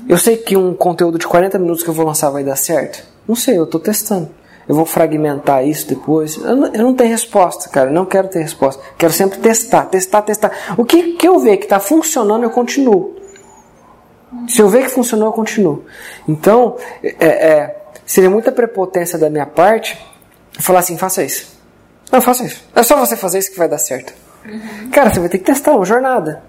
Eu 0.08 0.17
sei 0.17 0.38
que 0.38 0.56
um 0.56 0.74
conteúdo 0.74 1.17
de 1.17 1.28
40 1.28 1.58
minutos 1.58 1.84
que 1.84 1.89
eu 1.89 1.93
vou 1.93 2.06
lançar 2.06 2.30
vai 2.30 2.43
dar 2.43 2.56
certo? 2.56 3.04
Não 3.28 3.36
sei, 3.36 3.58
eu 3.58 3.63
estou 3.63 3.80
testando. 3.80 4.30
Eu 4.67 4.76
vou 4.76 4.86
fragmentar 4.86 5.65
isso 5.65 5.88
depois. 5.88 6.38
Eu 6.38 6.56
não, 6.56 6.67
eu 6.67 6.84
não, 6.84 6.93
tenho 6.93 7.10
resposta, 7.10 7.69
cara. 7.69 7.89
Eu 7.89 7.93
não 7.93 8.06
quero 8.06 8.28
ter 8.28 8.39
resposta. 8.39 8.82
Quero 8.98 9.12
sempre 9.12 9.39
testar, 9.39 9.86
testar, 9.86 10.22
testar. 10.22 10.76
O 10.78 10.86
que, 10.86 11.13
que 11.13 11.28
eu 11.28 11.39
ver 11.39 11.58
que 11.58 11.63
está 11.63 11.80
funcionando, 11.80 12.43
eu 12.43 12.52
continuo. 12.52 13.15
Se 14.48 14.62
eu 14.62 14.69
ver 14.69 14.84
que 14.84 14.89
funcionou, 14.89 15.28
eu 15.28 15.34
continuo. 15.34 15.84
Então, 16.28 16.78
é, 17.04 17.26
é 17.26 17.81
seria 18.12 18.30
muita 18.30 18.52
prepotência 18.52 19.17
da 19.17 19.30
minha 19.30 19.45
parte 19.45 19.97
falar 20.60 20.80
assim: 20.80 20.97
faça 20.97 21.24
isso. 21.24 21.60
Não, 22.12 22.19
faça 22.19 22.43
isso. 22.43 22.62
É 22.76 22.84
só 22.84 22.97
você 22.97 23.15
fazer 23.15 23.39
isso 23.39 23.52
que 23.52 23.58
vai 23.58 23.69
dar 23.69 23.78
certo. 23.78 24.13
Uhum. 24.45 24.89
Cara, 24.91 25.10
você 25.10 25.19
vai 25.19 25.30
ter 25.30 25.38
que 25.38 25.45
testar 25.45 25.71
uma 25.71 25.86
jornada. 25.86 26.43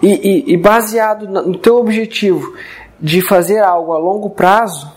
E, 0.00 0.06
e, 0.06 0.52
e, 0.52 0.56
baseado 0.56 1.26
no 1.26 1.58
teu 1.58 1.76
objetivo 1.76 2.54
de 3.00 3.20
fazer 3.20 3.58
algo 3.58 3.92
a 3.92 3.98
longo 3.98 4.30
prazo, 4.30 4.92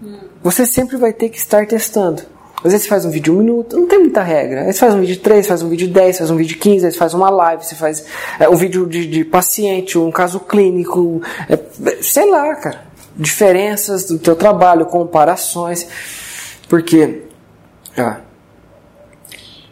uhum. 0.00 0.20
você 0.40 0.64
sempre 0.64 0.96
vai 0.96 1.12
ter 1.12 1.30
que 1.30 1.38
estar 1.38 1.66
testando. 1.66 2.22
Às 2.62 2.72
vezes 2.72 2.82
você 2.82 2.88
faz 2.88 3.04
um 3.04 3.10
vídeo 3.10 3.32
de 3.32 3.38
um 3.38 3.42
minuto, 3.42 3.76
não 3.76 3.88
tem 3.88 3.98
muita 3.98 4.22
regra. 4.22 4.62
Aí 4.62 4.72
você 4.72 4.78
faz 4.78 4.94
um 4.94 5.00
vídeo 5.00 5.16
de 5.16 5.20
3, 5.20 5.46
faz 5.46 5.62
um 5.62 5.68
vídeo 5.68 5.88
de 5.88 5.92
10, 5.92 6.18
faz 6.18 6.30
um 6.30 6.36
vídeo 6.36 6.50
de 6.50 6.58
15, 6.58 6.86
aí 6.86 6.92
você 6.92 6.98
faz 6.98 7.14
uma 7.14 7.30
live, 7.30 7.64
você 7.64 7.74
faz 7.74 8.04
é, 8.38 8.48
um 8.48 8.56
vídeo 8.56 8.86
de, 8.86 9.06
de 9.06 9.24
paciente, 9.24 9.98
um 9.98 10.12
caso 10.12 10.38
clínico, 10.40 11.20
é, 11.48 11.58
sei 12.02 12.30
lá, 12.30 12.54
cara 12.54 12.85
diferenças 13.16 14.06
do 14.06 14.18
teu 14.18 14.36
trabalho, 14.36 14.86
comparações, 14.86 15.88
porque 16.68 17.24
ah. 17.96 18.20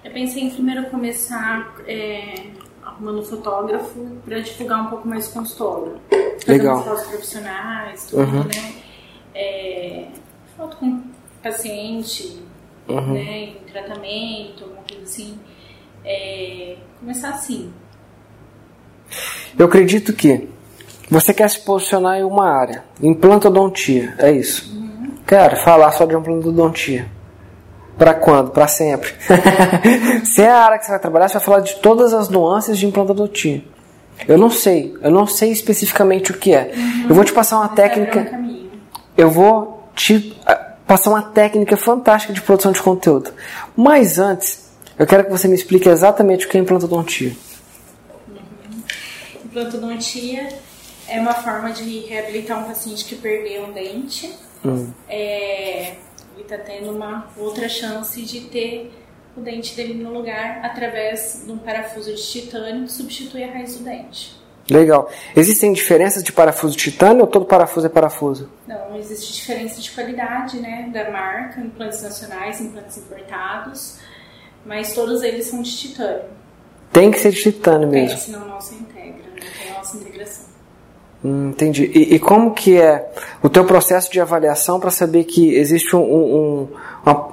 eu 0.03 0.11
pensei 0.13 0.45
em 0.45 0.51
primeiro 0.51 0.87
começar 0.87 1.75
é, 1.87 2.47
arrumando 2.83 3.23
fotógrafo 3.23 4.01
para 4.25 4.41
divulgar 4.41 4.87
um 4.87 4.87
pouco 4.87 5.07
mais 5.07 5.29
o 5.29 5.33
consultório, 5.33 6.01
legal, 6.47 6.83
fotos 6.83 7.07
profissionais, 7.07 8.07
tudo, 8.07 8.23
uhum. 8.23 8.45
né? 8.45 8.75
É, 9.35 10.09
foto 10.57 10.77
com 10.77 11.03
paciente, 11.43 12.43
uhum. 12.89 13.13
né, 13.13 13.45
em 13.45 13.57
tratamento, 13.71 14.65
alguma 14.65 14.83
coisa 14.89 15.03
assim. 15.03 15.39
É, 16.05 16.77
começar 17.01 17.31
assim. 17.31 17.73
Eu 19.59 19.67
acredito 19.67 20.13
que 20.13 20.49
você 21.11 21.35
quer 21.35 21.49
se 21.51 21.61
posicionar 21.61 22.19
em 22.19 22.25
uma 22.25 22.49
área, 22.49 22.85
implantodontia, 23.03 24.15
é 24.19 24.33
isso. 24.33 24.75
Uhum. 24.75 25.11
Quero 25.27 25.57
falar 25.57 25.93
só 25.93 26.05
de 26.05 26.15
implantodontia. 26.15 27.07
Para 27.97 28.15
quando? 28.15 28.51
Para 28.51 28.67
sempre. 28.67 29.13
Se 30.25 30.43
é 30.43 30.51
a 30.51 30.65
área 30.65 30.79
que 30.79 30.85
você 30.85 30.91
vai 30.91 31.01
trabalhar, 31.01 31.29
você 31.29 31.35
vai 31.35 31.45
falar 31.45 31.61
de 31.61 31.77
todas 31.77 32.13
as 32.13 32.29
nuances 32.29 32.79
de 32.79 32.87
implantodontia. 32.87 33.63
Eu 34.27 34.39
não 34.39 34.51
sei, 34.51 34.97
eu 35.01 35.11
não 35.11 35.27
sei 35.27 35.51
especificamente 35.51 36.31
o 36.31 36.35
que 36.35 36.53
é. 36.53 36.73
Uhum. 36.75 37.07
Eu 37.09 37.15
vou 37.15 37.25
te 37.25 37.33
passar 37.33 37.59
uma 37.59 37.69
Mas 37.69 37.77
técnica. 37.77 38.41
Eu 39.17 39.31
vou 39.31 39.89
te 39.95 40.37
ah, 40.47 40.75
passar 40.87 41.11
uma 41.11 41.23
técnica 41.23 41.77
fantástica 41.77 42.33
de 42.33 42.41
produção 42.41 42.73
de 42.73 42.83
conteúdo. 42.83 43.31
Mas 43.77 44.19
antes, 44.19 44.71
eu 44.99 45.07
quero 45.07 45.25
que 45.25 45.31
você 45.31 45.47
me 45.47 45.55
explique 45.55 45.89
exatamente 45.89 46.47
o 46.47 46.49
que 46.49 46.57
é 46.57 46.61
implantodontia. 46.61 47.33
Uhum. 48.29 48.83
Implantodontia 49.45 50.49
é 51.15 51.21
uma 51.21 51.35
forma 51.35 51.71
de 51.71 52.01
reabilitar 52.01 52.59
um 52.61 52.65
paciente 52.65 53.05
que 53.05 53.15
perdeu 53.15 53.65
um 53.65 53.73
dente. 53.73 54.35
Hum. 54.65 54.91
É, 55.09 55.95
ele 56.35 56.43
está 56.43 56.59
tendo 56.59 56.91
uma 56.91 57.29
outra 57.37 57.69
chance 57.69 58.21
de 58.23 58.41
ter 58.43 58.93
o 59.37 59.41
dente 59.41 59.77
dele 59.77 59.95
no 59.95 60.13
lugar 60.13 60.61
através 60.65 61.45
de 61.47 61.53
um 61.53 61.59
parafuso 61.59 62.13
de 62.13 62.23
titânio 62.23 62.85
que 62.85 62.93
substitui 62.93 63.45
a 63.45 63.53
raiz 63.53 63.79
do 63.79 63.85
dente. 63.85 64.43
Legal. 64.69 65.11
Existem 65.37 65.73
diferenças 65.73 66.23
de 66.23 66.33
parafuso 66.33 66.77
de 66.77 66.91
titânio 66.91 67.23
ou 67.23 67.27
todo 67.27 67.45
parafuso 67.45 67.87
é 67.87 67.91
parafuso? 67.91 68.51
Não, 68.67 68.97
existe 68.97 69.35
diferença 69.35 69.81
de 69.81 69.91
qualidade, 69.91 70.59
né, 70.59 70.91
da 70.93 71.11
marca, 71.11 71.61
implantes 71.61 72.03
nacionais, 72.03 72.61
implantes 72.61 72.97
importados, 72.97 73.99
mas 74.65 74.95
todos 74.95 75.23
eles 75.23 75.47
são 75.47 75.63
de 75.63 75.77
titânio. 75.77 76.25
Tem 76.93 77.11
que 77.11 77.19
ser 77.19 77.31
de 77.31 77.43
titânio 77.43 77.89
mesmo. 77.89 78.17
É, 78.17 78.21
senão 78.21 78.49
não 78.49 78.61
se 78.61 78.75
integra, 78.75 79.23
não 79.29 79.37
tem 79.37 79.71
a 79.71 79.75
nossa 79.75 79.97
integração. 79.99 80.54
Hum, 81.25 81.49
entendi. 81.49 81.91
E, 81.95 82.17
e, 82.17 82.19
como 82.19 82.53
que 82.53 82.79
é 82.79 83.11
o 83.43 83.49
teu 83.49 83.65
processo 83.65 84.13
de 84.13 84.21
avaliação 84.21 84.79
para 84.79 84.91
saber 84.91 85.25
que 85.25 85.55
existe 85.55 85.97
um, 85.97 86.03
um, 86.03 86.69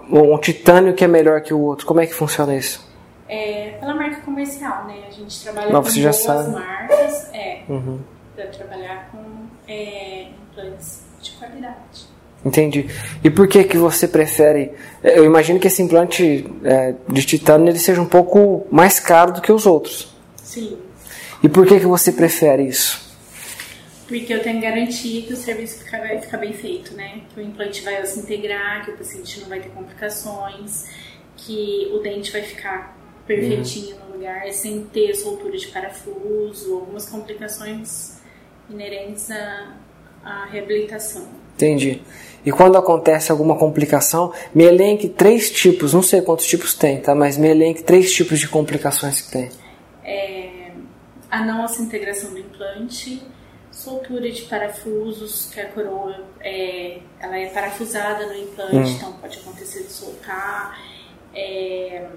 um, 0.10 0.34
um, 0.34 0.38
titânio 0.38 0.93
que 0.93 1.04
é 1.04 1.08
melhor 1.08 1.41
que 1.41 1.54
o 1.54 1.60
outro? 1.60 1.86
Como 1.86 1.99
é 1.99 2.08
que 2.08 2.13
funciona 2.13 2.56
isso? 2.56 2.89
É 3.27 3.75
pela 3.82 3.93
marca 3.93 4.21
comercial, 4.21 4.86
né? 4.86 4.95
A 5.10 5.12
gente 5.12 5.43
trabalha 5.43 5.73
Não, 5.73 5.84
com 5.84 6.13
sabe. 6.13 6.51
marcas, 6.51 7.34
é, 7.34 7.63
uhum. 7.67 7.99
para 8.34 8.47
trabalhar 8.47 9.10
com 9.12 9.19
é, 9.67 10.27
implantes 10.30 11.01
de 11.21 11.32
qualidade. 11.32 12.10
Entendi. 12.45 12.88
E 13.21 13.30
por 13.30 13.45
que 13.47 13.65
que 13.65 13.77
você 13.77 14.08
prefere? 14.08 14.71
Eu 15.04 15.25
imagino 15.25 15.60
que 15.60 15.67
esse 15.67 15.82
implante 15.82 16.49
é, 16.63 16.95
de 17.10 17.25
titânio 17.25 17.67
ele 17.67 17.77
seja 17.77 18.01
um 18.01 18.08
pouco 18.08 18.65
mais 18.71 19.01
caro 19.01 19.34
do 19.34 19.41
que 19.41 19.51
os 19.51 19.65
outros. 19.65 20.15
Sim. 20.38 20.77
E 21.43 21.49
por 21.49 21.65
que 21.65 21.77
que 21.77 21.86
você 21.86 22.12
prefere 22.12 22.63
isso? 22.63 23.11
Porque 24.12 24.34
eu 24.34 24.43
tenho 24.43 24.60
garantia 24.60 25.21
que 25.21 25.32
o 25.32 25.38
serviço 25.38 25.89
vai 25.89 26.19
ficar 26.19 26.38
bem 26.38 26.52
feito, 26.52 26.93
né? 26.95 27.21
Que 27.34 27.39
o 27.39 27.43
implante 27.43 27.82
vai 27.82 28.06
se 28.06 28.19
integrar, 28.19 28.84
que 28.84 28.91
o 28.91 28.97
paciente 28.97 29.39
não 29.39 29.47
vai 29.47 29.62
ter 29.62 29.69
complicações, 29.69 30.89
que 31.38 31.89
o 31.93 32.00
dente 32.00 32.30
vai 32.30 32.41
ficar 32.41 32.97
perfeitinho 33.26 33.95
no 34.00 34.17
lugar, 34.17 34.52
sem 34.52 34.84
ter 34.84 35.15
soltura 35.15 35.58
de 35.58 35.65
parafuso, 35.67 36.74
algumas 36.74 37.10
complicações 37.10 38.19
inerentes 38.69 39.32
à, 39.32 39.78
à 40.26 40.45
reabilitação. 40.45 41.30
Entendi. 41.56 42.02
E 42.45 42.52
quando 42.52 42.78
acontece 42.78 43.32
alguma 43.32 43.56
complicação, 43.56 44.34
me 44.54 44.65
elenque 44.65 45.08
três 45.08 45.50
tipos, 45.50 45.93
não 45.93 46.02
sei 46.02 46.21
quantos 46.21 46.47
tipos 46.47 46.74
tem, 46.74 47.00
tá? 47.00 47.15
Mas 47.15 47.38
me 47.38 47.47
elenque 47.47 47.82
três 47.82 48.12
tipos 48.12 48.41
de 48.41 48.50
complicações 48.50 49.21
que 49.21 49.32
tem. 49.32 49.50
É, 50.04 50.71
a 51.30 51.45
não 51.45 51.63
integração 51.63 52.32
do 52.32 52.39
implante, 52.39 53.24
soltura 53.82 54.32
de 54.32 54.44
parafusos, 54.44 55.50
que 55.52 55.60
a 55.60 55.67
coroa 55.70 56.24
é, 56.39 57.00
ela 57.20 57.38
é 57.38 57.48
parafusada 57.48 58.28
no 58.28 58.36
implante, 58.36 58.76
hum. 58.76 58.96
então 58.96 59.13
pode 59.13 59.39
acontecer 59.39 59.84
de 59.84 59.91
soltar. 59.91 60.80
É, 61.34 62.08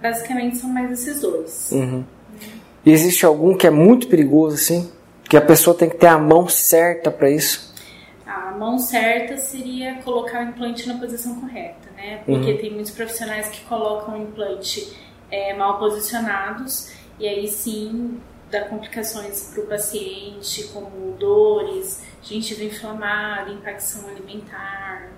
basicamente 0.00 0.56
são 0.56 0.70
mais 0.70 0.90
esses 0.90 1.20
dois. 1.20 1.70
Uhum. 1.72 2.04
E 2.84 2.90
existe 2.90 3.24
algum 3.24 3.56
que 3.56 3.66
é 3.66 3.70
muito 3.70 4.08
perigoso 4.08 4.56
assim? 4.56 4.90
Que 5.28 5.36
a 5.36 5.40
pessoa 5.40 5.76
tem 5.76 5.88
que 5.88 5.96
ter 5.96 6.06
a 6.06 6.18
mão 6.18 6.48
certa 6.48 7.10
para 7.10 7.30
isso? 7.30 7.74
A 8.26 8.52
mão 8.52 8.78
certa 8.78 9.36
seria 9.36 9.96
colocar 10.02 10.40
o 10.44 10.48
implante 10.48 10.86
na 10.86 10.98
posição 10.98 11.40
correta, 11.40 11.90
né? 11.96 12.22
Porque 12.24 12.52
uhum. 12.52 12.58
tem 12.58 12.72
muitos 12.72 12.92
profissionais 12.92 13.48
que 13.48 13.60
colocam 13.62 14.18
o 14.18 14.22
implante 14.22 14.96
é, 15.30 15.52
mal 15.54 15.78
posicionados 15.78 16.92
e 17.18 17.26
aí 17.26 17.48
sim 17.48 18.20
dá 18.50 18.64
complicações 18.64 19.50
para 19.52 19.62
o 19.62 19.66
paciente, 19.66 20.64
como 20.72 21.12
dores, 21.18 22.02
gengiva 22.22 22.64
inflamada, 22.64 23.50
impacção 23.50 24.08
alimentar. 24.08 25.08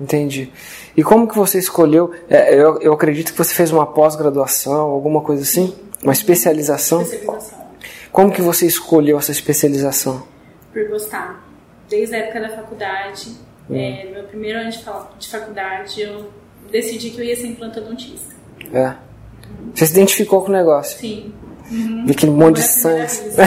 Entendi. 0.00 0.50
E 0.96 1.02
como 1.02 1.28
que 1.28 1.36
você 1.36 1.58
escolheu? 1.58 2.12
É, 2.28 2.54
eu, 2.54 2.80
eu 2.80 2.92
acredito 2.92 3.32
que 3.32 3.38
você 3.38 3.54
fez 3.54 3.70
uma 3.70 3.86
pós-graduação, 3.86 4.90
alguma 4.90 5.20
coisa 5.20 5.42
assim? 5.42 5.68
Sim. 5.68 5.78
Uma 6.02 6.12
especialização? 6.12 7.02
Especialização. 7.02 7.62
Como 8.10 8.32
que 8.32 8.42
você 8.42 8.66
escolheu 8.66 9.18
essa 9.18 9.30
especialização? 9.30 10.26
Por 10.72 10.88
gostar. 10.88 11.46
Desde 11.88 12.14
a 12.14 12.18
época 12.18 12.40
da 12.40 12.48
faculdade, 12.50 13.30
hum. 13.70 13.76
é, 13.76 14.04
no 14.06 14.10
meu 14.12 14.24
primeiro 14.24 14.58
ano 14.58 14.70
de 15.18 15.28
faculdade, 15.28 16.00
eu 16.00 16.30
decidi 16.70 17.10
que 17.10 17.20
eu 17.20 17.24
ia 17.24 17.36
ser 17.36 17.46
implantodontista. 17.46 18.34
É. 18.72 18.94
Você 19.74 19.86
se 19.86 19.92
identificou 19.92 20.42
com 20.42 20.48
o 20.48 20.52
negócio? 20.52 20.98
Sim. 20.98 21.32
Uhum. 21.72 22.06
Aquele 22.10 22.32
monte 22.32 22.56
de 22.56 22.62
sangue. 22.62 23.40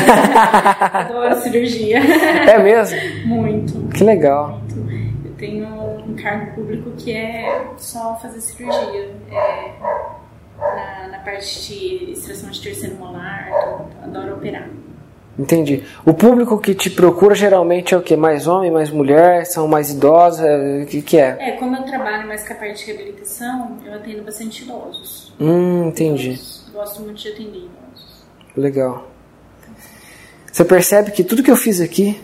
Adoro 0.92 1.42
cirurgia. 1.42 2.00
É 2.46 2.58
mesmo? 2.58 2.98
Muito. 3.26 3.88
Que 3.90 4.04
legal. 4.04 4.62
Muito. 4.76 5.26
Eu 5.26 5.34
tenho 5.38 5.68
um 5.68 6.16
cargo 6.16 6.56
público 6.56 6.92
que 6.98 7.12
é 7.12 7.66
só 7.78 8.16
fazer 8.22 8.42
cirurgia. 8.42 9.12
É, 9.32 9.72
na, 10.60 11.08
na 11.10 11.20
parte 11.20 11.68
de 11.68 12.12
extração 12.12 12.50
de 12.50 12.62
terceiro 12.62 12.96
molar, 12.96 13.50
adoro 14.04 14.36
operar. 14.36 14.68
Entendi. 15.38 15.84
O 16.06 16.14
público 16.14 16.58
que 16.60 16.74
te 16.74 16.90
procura 16.90 17.36
geralmente 17.36 17.94
é 17.94 17.98
o 17.98 18.02
que? 18.02 18.16
Mais 18.16 18.48
homem, 18.48 18.72
mais 18.72 18.90
mulher? 18.90 19.46
São 19.46 19.68
mais 19.68 19.90
idosos? 19.90 20.40
É, 20.40 20.84
o 20.84 20.86
que, 20.86 21.02
que 21.02 21.18
é? 21.18 21.38
É, 21.40 21.52
como 21.54 21.76
eu 21.76 21.84
trabalho 21.84 22.26
mais 22.26 22.48
com 22.48 22.54
a 22.54 22.56
parte 22.56 22.86
de 22.86 22.92
reabilitação, 22.94 23.78
eu 23.86 23.94
atendo 23.96 24.24
bastante 24.24 24.64
idosos. 24.64 25.34
Hum, 25.40 25.90
entendi. 25.90 26.32
Idosos. 26.32 26.70
Gosto 26.74 27.02
muito 27.02 27.22
de 27.22 27.28
atender 27.30 27.58
idosos. 27.58 27.85
Legal. 28.56 29.08
Você 30.52 30.63
percebe 30.63 31.12
que 31.12 31.24
tudo 31.24 31.44
que 31.44 31.52
eu 31.52 31.56
fiz 31.56 31.82
aqui 31.82 32.22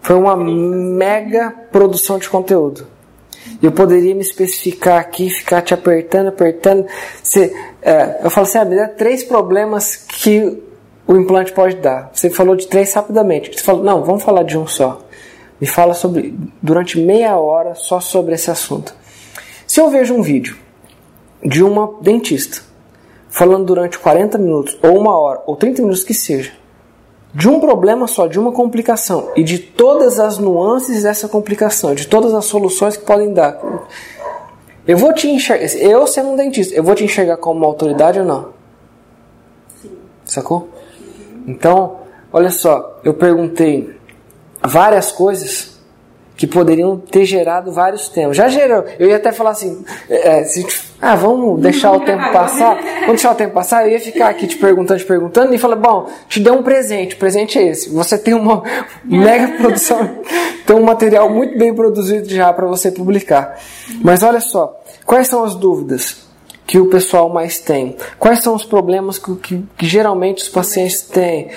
foi 0.00 0.16
uma 0.16 0.34
mega 0.36 1.50
produção 1.70 2.18
de 2.18 2.28
conteúdo. 2.28 2.86
Eu 3.62 3.72
poderia 3.72 4.14
me 4.14 4.20
especificar 4.20 4.98
aqui, 4.98 5.28
ficar 5.28 5.62
te 5.62 5.74
apertando, 5.74 6.28
apertando. 6.28 6.86
Você, 7.22 7.54
é, 7.82 8.20
eu 8.22 8.30
falo 8.30 8.46
assim, 8.46 8.58
ah, 8.58 8.64
me 8.64 8.88
três 8.88 9.22
problemas 9.22 9.96
que 9.96 10.62
o 11.06 11.16
implante 11.16 11.52
pode 11.52 11.76
dar. 11.76 12.10
Você 12.12 12.30
falou 12.30 12.54
de 12.56 12.66
três 12.66 12.92
rapidamente. 12.94 13.50
Você 13.54 13.62
falou, 13.62 13.82
não, 13.82 14.02
vamos 14.04 14.22
falar 14.22 14.44
de 14.44 14.56
um 14.56 14.66
só. 14.66 15.02
Me 15.60 15.66
fala 15.66 15.92
sobre, 15.92 16.34
durante 16.62 16.98
meia 16.98 17.36
hora 17.36 17.74
só 17.74 18.00
sobre 18.00 18.34
esse 18.34 18.50
assunto. 18.50 18.94
Se 19.66 19.80
eu 19.80 19.90
vejo 19.90 20.14
um 20.14 20.22
vídeo 20.22 20.56
de 21.44 21.62
uma 21.62 21.94
dentista 22.00 22.67
falando 23.38 23.66
durante 23.66 24.00
40 24.00 24.36
minutos, 24.36 24.76
ou 24.82 24.98
uma 24.98 25.16
hora, 25.16 25.40
ou 25.46 25.54
30 25.54 25.82
minutos 25.82 26.02
que 26.02 26.12
seja, 26.12 26.50
de 27.32 27.48
um 27.48 27.60
problema 27.60 28.08
só, 28.08 28.26
de 28.26 28.36
uma 28.36 28.50
complicação 28.50 29.30
e 29.36 29.44
de 29.44 29.60
todas 29.60 30.18
as 30.18 30.38
nuances 30.38 31.04
dessa 31.04 31.28
complicação, 31.28 31.94
de 31.94 32.08
todas 32.08 32.34
as 32.34 32.46
soluções 32.46 32.96
que 32.96 33.04
podem 33.04 33.32
dar. 33.32 33.56
Eu 34.84 34.98
vou 34.98 35.14
te 35.14 35.28
enxergar, 35.28 35.64
eu 35.76 36.04
sendo 36.08 36.30
um 36.30 36.36
dentista, 36.36 36.74
eu 36.74 36.82
vou 36.82 36.96
te 36.96 37.04
enxergar 37.04 37.36
como 37.36 37.60
uma 37.60 37.68
autoridade 37.68 38.18
ou 38.18 38.24
não? 38.24 38.48
Sim. 39.80 39.92
Sacou? 40.24 40.68
Então, 41.46 41.98
olha 42.32 42.50
só, 42.50 42.98
eu 43.04 43.14
perguntei 43.14 43.96
várias 44.60 45.12
coisas 45.12 45.77
que 46.38 46.46
poderiam 46.46 46.96
ter 46.96 47.24
gerado 47.24 47.72
vários 47.72 48.08
temas. 48.08 48.36
Já 48.36 48.48
gerou. 48.48 48.84
Eu 48.96 49.08
ia 49.08 49.16
até 49.16 49.32
falar 49.32 49.50
assim, 49.50 49.84
é, 50.08 50.44
se, 50.44 50.64
ah, 51.02 51.16
vamos 51.16 51.60
deixar 51.60 51.90
o 51.90 51.98
tempo 51.98 52.32
passar. 52.32 52.76
Vamos 52.76 53.06
deixar 53.08 53.32
o 53.32 53.34
tempo 53.34 53.54
passar. 53.54 53.84
Eu 53.84 53.90
ia 53.90 53.98
ficar 53.98 54.28
aqui 54.28 54.46
te 54.46 54.56
perguntando, 54.56 55.00
te 55.00 55.04
perguntando 55.04 55.52
e 55.52 55.58
falar, 55.58 55.74
bom, 55.74 56.08
te 56.28 56.38
dei 56.38 56.52
um 56.52 56.62
presente. 56.62 57.16
O 57.16 57.18
presente 57.18 57.58
é 57.58 57.66
esse. 57.66 57.90
Você 57.90 58.16
tem 58.16 58.34
uma 58.34 58.62
mega 59.04 59.58
produção, 59.58 60.20
tem 60.64 60.76
um 60.76 60.84
material 60.84 61.28
muito 61.28 61.58
bem 61.58 61.74
produzido 61.74 62.28
já 62.28 62.52
para 62.52 62.68
você 62.68 62.92
publicar. 62.92 63.58
Mas 64.00 64.22
olha 64.22 64.40
só, 64.40 64.80
quais 65.04 65.26
são 65.26 65.42
as 65.42 65.56
dúvidas? 65.56 66.28
que 66.68 66.78
o 66.78 66.90
pessoal 66.90 67.30
mais 67.30 67.58
tem? 67.58 67.96
Quais 68.18 68.42
são 68.42 68.54
os 68.54 68.62
problemas 68.62 69.18
que, 69.18 69.34
que, 69.36 69.64
que 69.78 69.86
geralmente 69.86 70.42
os 70.42 70.50
pacientes 70.50 71.00
têm? 71.00 71.48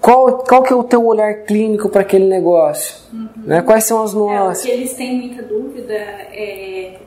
Qual, 0.00 0.38
qual 0.38 0.62
que 0.62 0.72
é 0.72 0.76
o 0.76 0.84
teu 0.84 1.04
olhar 1.04 1.44
clínico 1.44 1.88
para 1.88 2.02
aquele 2.02 2.26
negócio? 2.26 2.96
Uhum. 3.12 3.28
Né? 3.36 3.62
Quais 3.62 3.84
são 3.84 4.02
as 4.02 4.14
nuances? 4.14 4.64
É, 4.64 4.68
o 4.68 4.70
que 4.70 4.76
eles 4.76 4.94
têm 4.94 5.16
muita 5.18 5.42
dúvida 5.42 5.94
é 5.94 6.98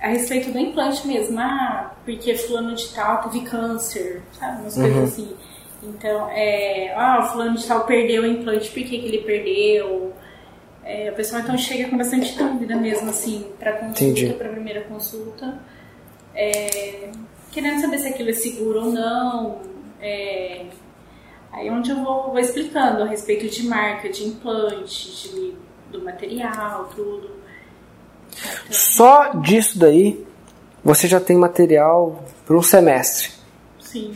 a 0.00 0.08
respeito 0.08 0.50
do 0.50 0.58
implante 0.58 1.06
mesmo. 1.06 1.38
Ah, 1.38 1.94
porque 2.04 2.34
fulano 2.36 2.74
de 2.74 2.88
tal 2.94 3.22
teve 3.22 3.44
câncer, 3.44 4.22
sabe? 4.38 4.62
Umas 4.62 4.76
uhum. 4.76 4.82
coisas 4.82 5.12
assim. 5.12 5.36
Então, 5.82 6.28
é, 6.30 6.94
ah, 6.96 7.28
fulano 7.32 7.56
de 7.56 7.66
tal 7.66 7.84
perdeu 7.84 8.22
o 8.22 8.26
implante, 8.26 8.70
por 8.70 8.82
que, 8.82 8.98
que 8.98 9.06
ele 9.06 9.18
perdeu? 9.18 10.12
É, 10.84 11.10
o 11.10 11.14
pessoal 11.14 11.42
então 11.42 11.56
chega 11.56 11.88
com 11.88 11.96
bastante 11.96 12.36
dúvida 12.36 12.76
mesmo, 12.76 13.10
assim, 13.10 13.46
para 13.58 13.72
consulta, 13.72 14.34
para 14.34 14.48
primeira 14.48 14.80
consulta 14.82 15.60
é, 16.34 17.10
querendo 17.50 17.80
saber 17.80 17.98
se 17.98 18.08
aquilo 18.08 18.30
é 18.30 18.34
seguro 18.34 18.86
ou 18.86 18.92
não. 18.92 19.60
É, 20.00 20.66
aí 21.52 21.70
onde 21.70 21.90
eu 21.90 22.02
vou, 22.02 22.30
vou, 22.30 22.38
explicando 22.38 23.02
a 23.02 23.06
respeito 23.06 23.48
de 23.48 23.66
marca, 23.66 24.08
de 24.08 24.24
implante, 24.24 25.28
de, 25.28 25.54
do 25.90 26.02
material, 26.02 26.88
tudo. 26.94 27.30
Então, 28.30 28.72
Só 28.72 29.34
disso 29.34 29.78
daí 29.78 30.26
você 30.82 31.06
já 31.06 31.20
tem 31.20 31.36
material 31.36 32.24
para 32.44 32.56
um 32.56 32.62
semestre. 32.62 33.30
Sim. 33.78 34.12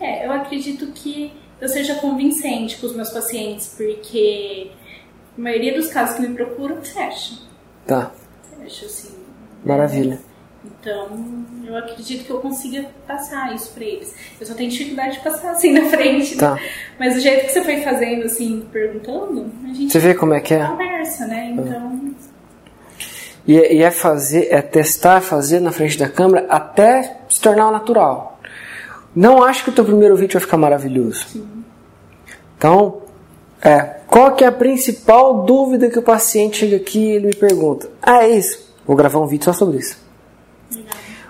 É, 0.00 0.26
eu 0.26 0.32
acredito 0.32 0.86
que 0.88 1.32
eu 1.60 1.68
seja 1.68 1.94
convincente 1.96 2.76
com 2.78 2.86
os 2.86 2.96
meus 2.96 3.10
pacientes, 3.10 3.74
porque 3.76 4.70
a 5.36 5.40
maioria 5.40 5.74
dos 5.74 5.88
casos 5.88 6.16
que 6.16 6.22
me 6.22 6.34
procuram 6.34 6.82
fecha. 6.82 7.34
Tá. 7.86 8.12
Fecha, 8.58 8.86
assim. 8.86 9.14
Maravilha. 9.64 10.20
Então, 10.80 11.08
eu 11.64 11.76
acredito 11.76 12.24
que 12.24 12.30
eu 12.30 12.38
consiga 12.38 12.86
passar 13.06 13.54
isso 13.54 13.72
para 13.72 13.84
eles. 13.84 14.14
Eu 14.40 14.46
só 14.46 14.54
tenho 14.54 14.70
dificuldade 14.70 15.16
de 15.16 15.24
passar 15.24 15.50
assim 15.50 15.72
na 15.78 15.88
frente. 15.88 16.36
Tá. 16.36 16.58
Mas 16.98 17.16
o 17.16 17.20
jeito 17.20 17.46
que 17.46 17.52
você 17.52 17.62
foi 17.62 17.82
fazendo, 17.82 18.24
assim, 18.24 18.66
perguntando, 18.72 19.50
a 19.64 19.74
gente. 19.74 19.92
Você 19.92 19.98
vê 19.98 20.14
como 20.14 20.34
é 20.34 20.40
que 20.40 20.54
é? 20.54 20.64
Conversa, 20.64 21.26
né? 21.26 21.50
Então. 21.52 22.14
E 23.46 23.58
é, 23.58 23.74
e 23.74 23.82
é 23.82 23.90
fazer, 23.90 24.48
é 24.50 24.60
testar, 24.60 25.20
fazer 25.20 25.60
na 25.60 25.70
frente 25.70 25.96
da 25.96 26.08
câmera 26.08 26.46
até 26.48 27.18
se 27.28 27.40
tornar 27.40 27.70
natural. 27.70 28.40
Não 29.14 29.42
acho 29.42 29.64
que 29.64 29.70
o 29.70 29.72
teu 29.72 29.84
primeiro 29.84 30.16
vídeo 30.16 30.34
vai 30.34 30.42
ficar 30.42 30.56
maravilhoso. 30.56 31.26
Sim. 31.28 31.64
Então, 32.58 33.02
é, 33.62 33.80
qual 34.06 34.34
que 34.34 34.44
é 34.44 34.46
a 34.46 34.52
principal 34.52 35.44
dúvida 35.44 35.88
que 35.88 35.98
o 35.98 36.02
paciente 36.02 36.58
chega 36.58 36.76
aqui 36.76 36.98
e 36.98 37.10
ele 37.12 37.26
me 37.28 37.34
pergunta? 37.34 37.88
Ah, 38.02 38.24
é 38.24 38.30
isso. 38.30 38.74
Vou 38.86 38.96
gravar 38.96 39.20
um 39.20 39.26
vídeo 39.26 39.44
só 39.44 39.52
sobre 39.52 39.78
isso. 39.78 40.05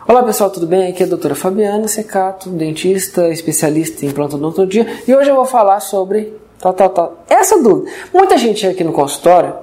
Olá 0.08 0.22
pessoal, 0.22 0.50
tudo 0.50 0.68
bem? 0.68 0.88
Aqui 0.88 1.02
é 1.02 1.06
a 1.06 1.08
doutora 1.08 1.34
Fabiana 1.34 1.88
Secato, 1.88 2.48
dentista, 2.48 3.28
especialista 3.28 4.06
em 4.06 4.12
plantodontologia 4.12 4.86
e 5.04 5.12
hoje 5.12 5.28
eu 5.28 5.34
vou 5.34 5.44
falar 5.44 5.80
sobre 5.80 6.32
tal, 6.60 6.72
tal, 6.72 6.90
tal. 6.90 7.24
Essa 7.28 7.60
dúvida. 7.60 7.90
Muita 8.14 8.38
gente 8.38 8.64
aqui 8.64 8.84
no 8.84 8.92
consultório 8.92 9.54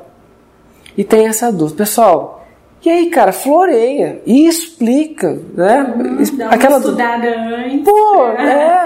e 0.98 1.04
tem 1.06 1.28
essa 1.28 1.50
dúvida. 1.50 1.78
Pessoal, 1.78 2.46
e 2.84 2.90
aí, 2.90 3.10
cara, 3.10 3.32
floreia 3.32 4.22
e 4.26 4.46
explica, 4.46 5.40
né? 5.54 5.94
Uma 6.34 6.50
Aquela 6.50 6.78
estudada 6.78 7.30
antes. 7.30 7.86
Pô, 7.86 8.23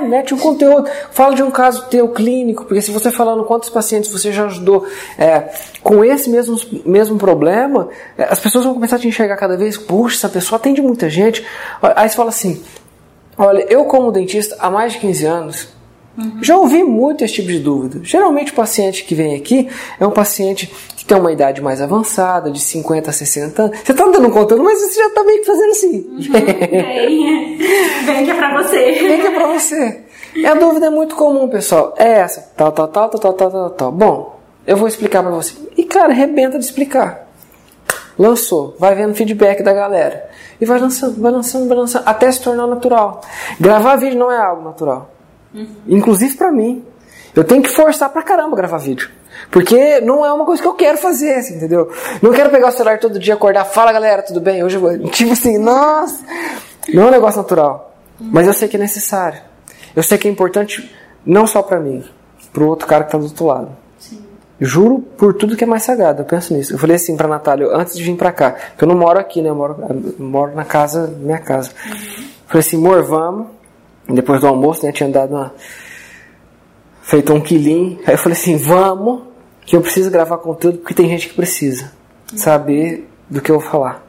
mete 0.07 0.33
um 0.33 0.37
conteúdo. 0.37 0.89
Fala 1.11 1.35
de 1.35 1.43
um 1.43 1.51
caso 1.51 1.85
teu 1.87 2.09
clínico, 2.09 2.65
porque 2.65 2.81
se 2.81 2.91
você 2.91 3.11
falando 3.11 3.43
quantos 3.43 3.69
pacientes 3.69 4.11
você 4.11 4.31
já 4.31 4.45
ajudou 4.45 4.85
é, 5.17 5.49
com 5.83 6.03
esse 6.03 6.29
mesmo, 6.29 6.57
mesmo 6.85 7.17
problema, 7.17 7.89
é, 8.17 8.23
as 8.23 8.39
pessoas 8.39 8.65
vão 8.65 8.73
começar 8.73 8.95
a 8.95 8.99
te 8.99 9.07
enxergar 9.07 9.37
cada 9.37 9.57
vez, 9.57 9.77
puxa, 9.77 10.15
essa 10.17 10.29
pessoa 10.29 10.57
atende 10.57 10.81
muita 10.81 11.09
gente. 11.09 11.45
Aí 11.81 12.09
você 12.09 12.15
fala 12.15 12.29
assim, 12.29 12.63
olha, 13.37 13.65
eu 13.69 13.85
como 13.85 14.11
dentista 14.11 14.55
há 14.59 14.69
mais 14.69 14.93
de 14.93 14.99
15 14.99 15.25
anos, 15.25 15.76
Uhum. 16.17 16.39
Já 16.41 16.57
ouvi 16.57 16.83
muito 16.83 17.23
esse 17.23 17.35
tipo 17.35 17.49
de 17.49 17.59
dúvida. 17.59 17.99
Geralmente 18.03 18.51
o 18.51 18.55
paciente 18.55 19.03
que 19.03 19.13
vem 19.13 19.35
aqui 19.35 19.69
é 19.99 20.07
um 20.07 20.11
paciente 20.11 20.71
que 20.95 21.05
tem 21.05 21.17
uma 21.17 21.31
idade 21.31 21.61
mais 21.61 21.81
avançada, 21.81 22.49
de 22.49 22.59
50 22.59 23.09
a 23.09 23.13
60 23.13 23.61
anos. 23.61 23.79
Você 23.79 23.91
está 23.91 24.05
me 24.05 24.11
dando 24.11 24.29
contando, 24.31 24.63
mas 24.63 24.81
você 24.81 24.99
já 24.99 25.07
está 25.07 25.23
meio 25.23 25.39
que 25.39 25.45
fazendo 25.45 25.71
assim. 25.71 25.97
Uhum. 26.09 26.35
É, 26.35 28.05
vem 28.11 28.25
que 28.25 28.31
é 28.31 28.33
para 28.33 28.63
você. 28.63 28.91
Vem 28.93 29.21
que 29.21 29.27
é 29.27 29.31
para 29.31 29.47
você. 29.47 30.03
É 30.43 30.47
a 30.47 30.55
dúvida 30.55 30.87
é 30.87 30.89
muito 30.89 31.15
comum, 31.15 31.47
pessoal. 31.47 31.93
É 31.97 32.19
essa. 32.19 32.51
Tal, 32.55 32.71
tal, 32.71 32.87
tal, 32.87 33.09
tal, 33.09 33.33
tal, 33.33 33.51
tal, 33.51 33.69
tal. 33.69 33.91
Bom, 33.91 34.39
eu 34.65 34.75
vou 34.75 34.87
explicar 34.87 35.21
para 35.21 35.31
você. 35.31 35.53
E, 35.77 35.83
cara, 35.83 36.11
arrebenta 36.11 36.57
de 36.57 36.65
explicar. 36.65 37.27
Lançou. 38.17 38.75
Vai 38.79 38.95
vendo 38.95 39.13
feedback 39.13 39.61
da 39.61 39.73
galera. 39.73 40.29
E 40.59 40.65
vai 40.65 40.79
lançando, 40.79 41.21
vai 41.21 41.31
lançando, 41.31 41.67
vai 41.67 41.77
lançando. 41.77 42.03
Até 42.07 42.31
se 42.31 42.41
tornar 42.41 42.65
natural. 42.65 43.21
Gravar 43.59 43.95
vídeo 43.97 44.17
não 44.17 44.31
é 44.31 44.37
algo 44.37 44.63
natural. 44.63 45.11
Uhum. 45.53 45.67
Inclusive 45.87 46.35
para 46.35 46.51
mim. 46.51 46.83
Eu 47.35 47.43
tenho 47.43 47.61
que 47.61 47.69
forçar 47.69 48.09
pra 48.09 48.23
caramba 48.23 48.55
gravar 48.55 48.77
vídeo. 48.77 49.09
Porque 49.51 50.01
não 50.01 50.25
é 50.25 50.33
uma 50.33 50.45
coisa 50.45 50.61
que 50.61 50.67
eu 50.67 50.73
quero 50.73 50.97
fazer, 50.97 51.35
assim, 51.35 51.55
entendeu? 51.55 51.91
Não 52.21 52.31
quero 52.31 52.49
pegar 52.49 52.69
o 52.69 52.71
celular 52.71 52.99
todo 52.99 53.19
dia, 53.19 53.35
acordar, 53.35 53.63
fala 53.65 53.91
galera, 53.91 54.23
tudo 54.23 54.41
bem? 54.41 54.63
Hoje 54.63 54.77
eu 54.77 54.81
vou. 54.81 54.97
Tipo 55.09 55.33
assim, 55.33 55.57
nossa! 55.57 56.23
Não 56.93 57.03
é 57.03 57.05
um 57.05 57.11
negócio 57.11 57.41
natural. 57.41 57.95
Mas 58.19 58.47
eu 58.47 58.53
sei 58.53 58.67
que 58.67 58.75
é 58.75 58.79
necessário. 58.79 59.39
Eu 59.95 60.01
sei 60.01 60.17
que 60.17 60.27
é 60.27 60.31
importante 60.31 60.91
não 61.25 61.45
só 61.45 61.61
para 61.61 61.79
mim, 61.79 62.03
pro 62.51 62.67
outro 62.67 62.87
cara 62.87 63.03
que 63.03 63.11
tá 63.11 63.17
do 63.17 63.25
outro 63.25 63.45
lado. 63.45 63.69
Sim. 63.99 64.23
Juro 64.59 64.99
por 64.99 65.33
tudo 65.35 65.55
que 65.55 65.63
é 65.63 65.67
mais 65.67 65.83
sagrado, 65.83 66.21
eu 66.21 66.25
penso 66.25 66.53
nisso. 66.53 66.73
Eu 66.73 66.79
falei 66.79 66.95
assim 66.95 67.15
pra 67.15 67.27
Natália, 67.27 67.67
antes 67.71 67.95
de 67.95 68.03
vir 68.03 68.15
pra 68.15 68.31
cá, 68.31 68.51
que 68.51 68.83
eu 68.83 68.87
não 68.87 68.95
moro 68.95 69.19
aqui, 69.19 69.41
né? 69.41 69.49
Eu 69.49 69.55
moro, 69.55 69.77
eu 69.79 70.25
moro 70.25 70.55
na 70.55 70.65
casa, 70.65 71.13
minha 71.19 71.37
casa. 71.37 71.69
Uhum. 71.85 72.27
Falei 72.47 72.59
assim, 72.59 72.77
amor, 72.77 73.03
vamos 73.03 73.56
depois 74.07 74.41
do 74.41 74.47
almoço, 74.47 74.85
né, 74.85 74.91
tinha 74.91 75.09
dado 75.09 75.35
uma. 75.35 75.53
feito 77.01 77.33
um 77.33 77.41
quilinho. 77.41 77.99
Aí 78.05 78.13
eu 78.13 78.17
falei 78.17 78.37
assim: 78.37 78.57
vamos, 78.57 79.23
que 79.65 79.75
eu 79.75 79.81
preciso 79.81 80.09
gravar 80.09 80.37
conteúdo 80.37 80.79
porque 80.79 80.93
tem 80.93 81.09
gente 81.09 81.29
que 81.29 81.35
precisa 81.35 81.91
saber 82.35 83.07
do 83.29 83.41
que 83.41 83.51
eu 83.51 83.59
vou 83.59 83.69
falar. 83.69 84.05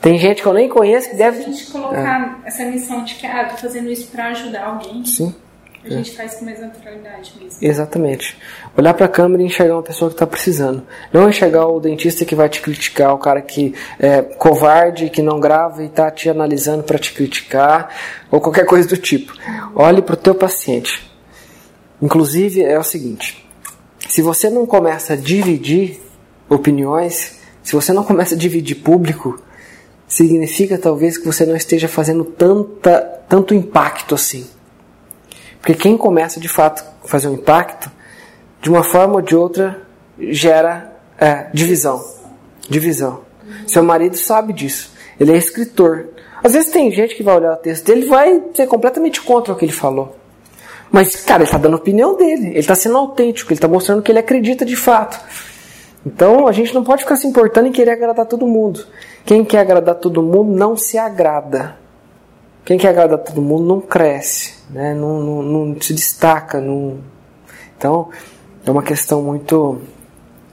Tem 0.00 0.18
gente 0.18 0.42
que 0.42 0.48
eu 0.48 0.52
nem 0.52 0.68
conheço 0.68 1.10
que 1.10 1.16
deve. 1.16 1.38
A 1.38 1.42
gente 1.42 1.66
colocar 1.66 2.40
é. 2.44 2.48
essa 2.48 2.64
missão 2.64 3.02
de 3.04 3.14
que, 3.14 3.26
ah, 3.26 3.44
tô 3.44 3.56
fazendo 3.56 3.90
isso 3.90 4.08
para 4.08 4.26
ajudar 4.28 4.66
alguém. 4.66 5.04
Sim. 5.04 5.34
A 5.94 5.98
gente 5.98 6.16
faz 6.16 6.34
com 6.34 6.44
mais 6.44 6.60
naturalidade 6.60 7.32
mesmo. 7.40 7.58
Exatamente. 7.60 8.36
Olhar 8.76 8.94
para 8.94 9.06
a 9.06 9.08
câmera 9.08 9.42
e 9.42 9.46
enxergar 9.46 9.74
uma 9.74 9.82
pessoa 9.82 10.10
que 10.10 10.14
está 10.14 10.26
precisando. 10.26 10.82
Não 11.12 11.28
enxergar 11.28 11.66
o 11.66 11.80
dentista 11.80 12.24
que 12.24 12.34
vai 12.34 12.48
te 12.48 12.60
criticar, 12.60 13.14
o 13.14 13.18
cara 13.18 13.40
que 13.40 13.74
é 13.98 14.22
covarde, 14.22 15.10
que 15.10 15.22
não 15.22 15.38
grava 15.38 15.82
e 15.82 15.86
está 15.86 16.10
te 16.10 16.28
analisando 16.28 16.82
para 16.82 16.98
te 16.98 17.12
criticar, 17.12 17.94
ou 18.30 18.40
qualquer 18.40 18.66
coisa 18.66 18.88
do 18.88 18.96
tipo. 18.96 19.32
Olhe 19.74 20.02
para 20.02 20.14
o 20.14 20.16
teu 20.16 20.34
paciente. 20.34 21.10
Inclusive, 22.00 22.62
é 22.62 22.78
o 22.78 22.84
seguinte: 22.84 23.46
se 24.08 24.22
você 24.22 24.50
não 24.50 24.66
começa 24.66 25.12
a 25.12 25.16
dividir 25.16 26.00
opiniões, 26.48 27.40
se 27.62 27.72
você 27.72 27.92
não 27.92 28.04
começa 28.04 28.34
a 28.34 28.38
dividir 28.38 28.76
público, 28.76 29.40
significa 30.06 30.78
talvez 30.78 31.18
que 31.18 31.26
você 31.26 31.44
não 31.44 31.56
esteja 31.56 31.88
fazendo 31.88 32.24
tanta, 32.24 33.00
tanto 33.28 33.54
impacto 33.54 34.14
assim. 34.14 34.46
Porque 35.66 35.82
quem 35.82 35.96
começa 35.96 36.38
de 36.38 36.46
fato 36.46 36.84
a 37.04 37.08
fazer 37.08 37.26
um 37.26 37.32
impacto, 37.32 37.90
de 38.62 38.70
uma 38.70 38.84
forma 38.84 39.14
ou 39.14 39.20
de 39.20 39.34
outra, 39.34 39.82
gera 40.16 40.96
é, 41.18 41.48
divisão. 41.52 42.00
Divisão. 42.70 43.22
Seu 43.66 43.82
marido 43.82 44.16
sabe 44.16 44.52
disso. 44.52 44.92
Ele 45.18 45.32
é 45.32 45.36
escritor. 45.36 46.10
Às 46.40 46.52
vezes 46.52 46.70
tem 46.70 46.92
gente 46.92 47.16
que 47.16 47.22
vai 47.24 47.34
olhar 47.34 47.54
o 47.54 47.56
texto 47.56 47.84
dele 47.84 48.02
e 48.02 48.08
vai 48.08 48.44
ser 48.54 48.68
completamente 48.68 49.20
contra 49.20 49.52
o 49.52 49.56
que 49.56 49.64
ele 49.64 49.72
falou. 49.72 50.16
Mas, 50.92 51.16
cara, 51.16 51.42
ele 51.42 51.48
está 51.48 51.58
dando 51.58 51.74
a 51.74 51.78
opinião 51.78 52.16
dele. 52.16 52.50
Ele 52.50 52.60
está 52.60 52.76
sendo 52.76 52.96
autêntico. 52.96 53.50
Ele 53.50 53.56
está 53.56 53.66
mostrando 53.66 54.02
que 54.02 54.12
ele 54.12 54.20
acredita 54.20 54.64
de 54.64 54.76
fato. 54.76 55.18
Então 56.06 56.46
a 56.46 56.52
gente 56.52 56.72
não 56.72 56.84
pode 56.84 57.02
ficar 57.02 57.16
se 57.16 57.26
importando 57.26 57.66
em 57.66 57.72
querer 57.72 57.90
agradar 57.90 58.26
todo 58.26 58.46
mundo. 58.46 58.86
Quem 59.24 59.44
quer 59.44 59.58
agradar 59.58 59.96
todo 59.96 60.22
mundo 60.22 60.56
não 60.56 60.76
se 60.76 60.96
agrada. 60.96 61.76
Quem 62.66 62.76
quer 62.76 62.88
agradar 62.88 63.18
todo 63.20 63.40
mundo 63.40 63.64
não 63.64 63.80
cresce 63.80 64.56
né? 64.68 64.92
não, 64.92 65.20
não, 65.20 65.42
não 65.42 65.80
se 65.80 65.94
destaca. 65.94 66.60
Não... 66.60 66.98
Então, 67.78 68.10
é 68.64 68.70
uma 68.70 68.82
questão 68.82 69.22
muito. 69.22 69.80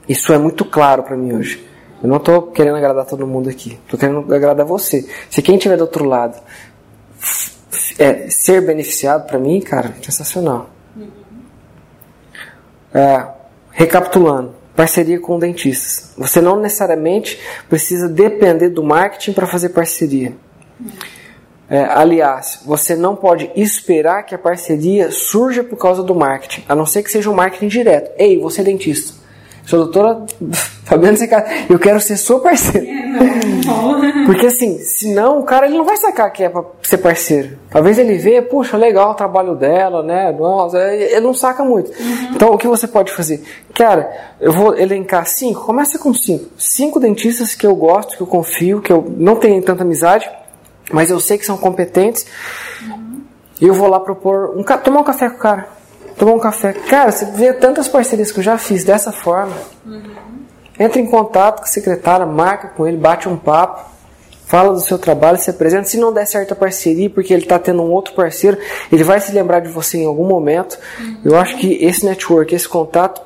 Isso 0.08 0.32
é 0.32 0.38
muito 0.38 0.64
claro 0.64 1.02
para 1.02 1.16
mim 1.16 1.34
hoje. 1.34 1.68
Eu 2.02 2.08
não 2.08 2.18
estou 2.18 2.42
querendo 2.42 2.76
agradar 2.76 3.04
todo 3.06 3.26
mundo 3.26 3.48
aqui. 3.48 3.78
Estou 3.84 3.98
querendo 3.98 4.32
agradar 4.32 4.64
você. 4.64 5.08
Se 5.30 5.42
quem 5.42 5.56
estiver 5.56 5.76
do 5.76 5.82
outro 5.82 6.04
lado 6.04 6.40
é, 7.98 8.28
ser 8.28 8.60
beneficiado 8.60 9.26
para 9.26 9.38
mim, 9.38 9.60
cara, 9.60 9.94
sensacional. 10.02 10.70
É, 12.92 13.26
recapitulando, 13.72 14.54
parceria 14.76 15.18
com 15.18 15.38
dentistas. 15.38 16.12
Você 16.16 16.40
não 16.40 16.60
necessariamente 16.60 17.40
precisa 17.68 18.08
depender 18.08 18.68
do 18.68 18.84
marketing 18.84 19.32
para 19.32 19.46
fazer 19.46 19.70
parceria. 19.70 20.36
É, 21.68 21.82
aliás, 21.84 22.60
você 22.64 22.94
não 22.94 23.16
pode 23.16 23.50
esperar 23.56 24.22
que 24.24 24.34
a 24.34 24.38
parceria 24.38 25.10
surja 25.10 25.64
por 25.64 25.76
causa 25.76 26.02
do 26.02 26.14
marketing, 26.14 26.62
a 26.68 26.74
não 26.74 26.84
ser 26.84 27.02
que 27.02 27.10
seja 27.10 27.30
um 27.30 27.34
marketing 27.34 27.68
direto. 27.68 28.10
Ei, 28.18 28.38
você 28.38 28.60
é 28.60 28.64
dentista. 28.64 29.24
Sou 29.66 29.78
doutora 29.78 30.26
Fabiana 30.84 31.16
Seca, 31.16 31.42
eu 31.70 31.78
quero 31.78 31.98
ser 32.00 32.18
sua 32.18 32.40
parceira. 32.40 32.86
É, 32.86 34.24
Porque 34.26 34.46
assim, 34.46 34.78
senão 34.78 35.40
o 35.40 35.42
cara 35.42 35.66
ele 35.66 35.78
não 35.78 35.84
vai 35.84 35.96
sacar 35.96 36.30
que 36.30 36.44
é 36.44 36.48
pra 36.50 36.62
ser 36.82 36.98
parceiro. 36.98 37.58
Talvez 37.70 37.98
ele 37.98 38.18
vê, 38.18 38.42
puxa, 38.42 38.76
legal 38.76 39.12
o 39.12 39.14
trabalho 39.14 39.54
dela, 39.54 40.02
né? 40.02 40.30
Nossa, 40.32 40.78
ele 40.92 41.20
não 41.20 41.32
saca 41.32 41.64
muito. 41.64 41.90
Uhum. 41.90 42.34
Então 42.34 42.50
o 42.50 42.58
que 42.58 42.68
você 42.68 42.86
pode 42.86 43.10
fazer? 43.10 43.42
Cara, 43.74 44.10
eu 44.38 44.52
vou 44.52 44.76
elencar 44.76 45.26
cinco, 45.26 45.64
começa 45.64 45.98
com 45.98 46.12
cinco. 46.12 46.50
Cinco 46.58 47.00
dentistas 47.00 47.54
que 47.54 47.66
eu 47.66 47.74
gosto, 47.74 48.16
que 48.16 48.22
eu 48.22 48.26
confio, 48.26 48.82
que 48.82 48.92
eu 48.92 49.04
não 49.16 49.36
tenho 49.36 49.62
tanta 49.62 49.82
amizade 49.82 50.30
mas 50.92 51.10
eu 51.10 51.20
sei 51.20 51.38
que 51.38 51.46
são 51.46 51.56
competentes. 51.56 52.26
Uhum. 52.82 53.22
E 53.60 53.66
eu 53.66 53.74
vou 53.74 53.88
lá 53.88 54.00
propor 54.00 54.56
um 54.56 54.62
tomar 54.62 55.00
um 55.00 55.04
café 55.04 55.28
com 55.30 55.36
o 55.36 55.38
cara. 55.38 55.68
Tomar 56.18 56.32
um 56.32 56.38
café. 56.38 56.72
Cara, 56.72 57.10
você 57.10 57.24
vê 57.26 57.52
tantas 57.52 57.88
parcerias 57.88 58.30
que 58.30 58.38
eu 58.38 58.44
já 58.44 58.58
fiz 58.58 58.84
dessa 58.84 59.12
forma. 59.12 59.54
Uhum. 59.86 60.02
Entra 60.78 61.00
em 61.00 61.06
contato 61.06 61.58
com 61.58 61.64
a 61.64 61.68
secretária, 61.68 62.26
marca 62.26 62.68
com 62.68 62.86
ele, 62.86 62.96
bate 62.96 63.28
um 63.28 63.36
papo, 63.36 63.88
fala 64.44 64.72
do 64.72 64.80
seu 64.80 64.98
trabalho, 64.98 65.38
se 65.38 65.50
apresenta. 65.50 65.84
Se 65.84 65.96
não 65.96 66.12
der 66.12 66.26
certo 66.26 66.52
a 66.52 66.56
parceria, 66.56 67.08
porque 67.08 67.32
ele 67.32 67.42
está 67.42 67.58
tendo 67.58 67.82
um 67.82 67.90
outro 67.90 68.12
parceiro, 68.14 68.58
ele 68.90 69.04
vai 69.04 69.20
se 69.20 69.32
lembrar 69.32 69.60
de 69.60 69.68
você 69.68 69.98
em 69.98 70.06
algum 70.06 70.26
momento. 70.26 70.78
Uhum. 70.98 71.20
Eu 71.24 71.36
acho 71.36 71.56
que 71.56 71.84
esse 71.84 72.04
network, 72.04 72.54
esse 72.54 72.68
contato, 72.68 73.22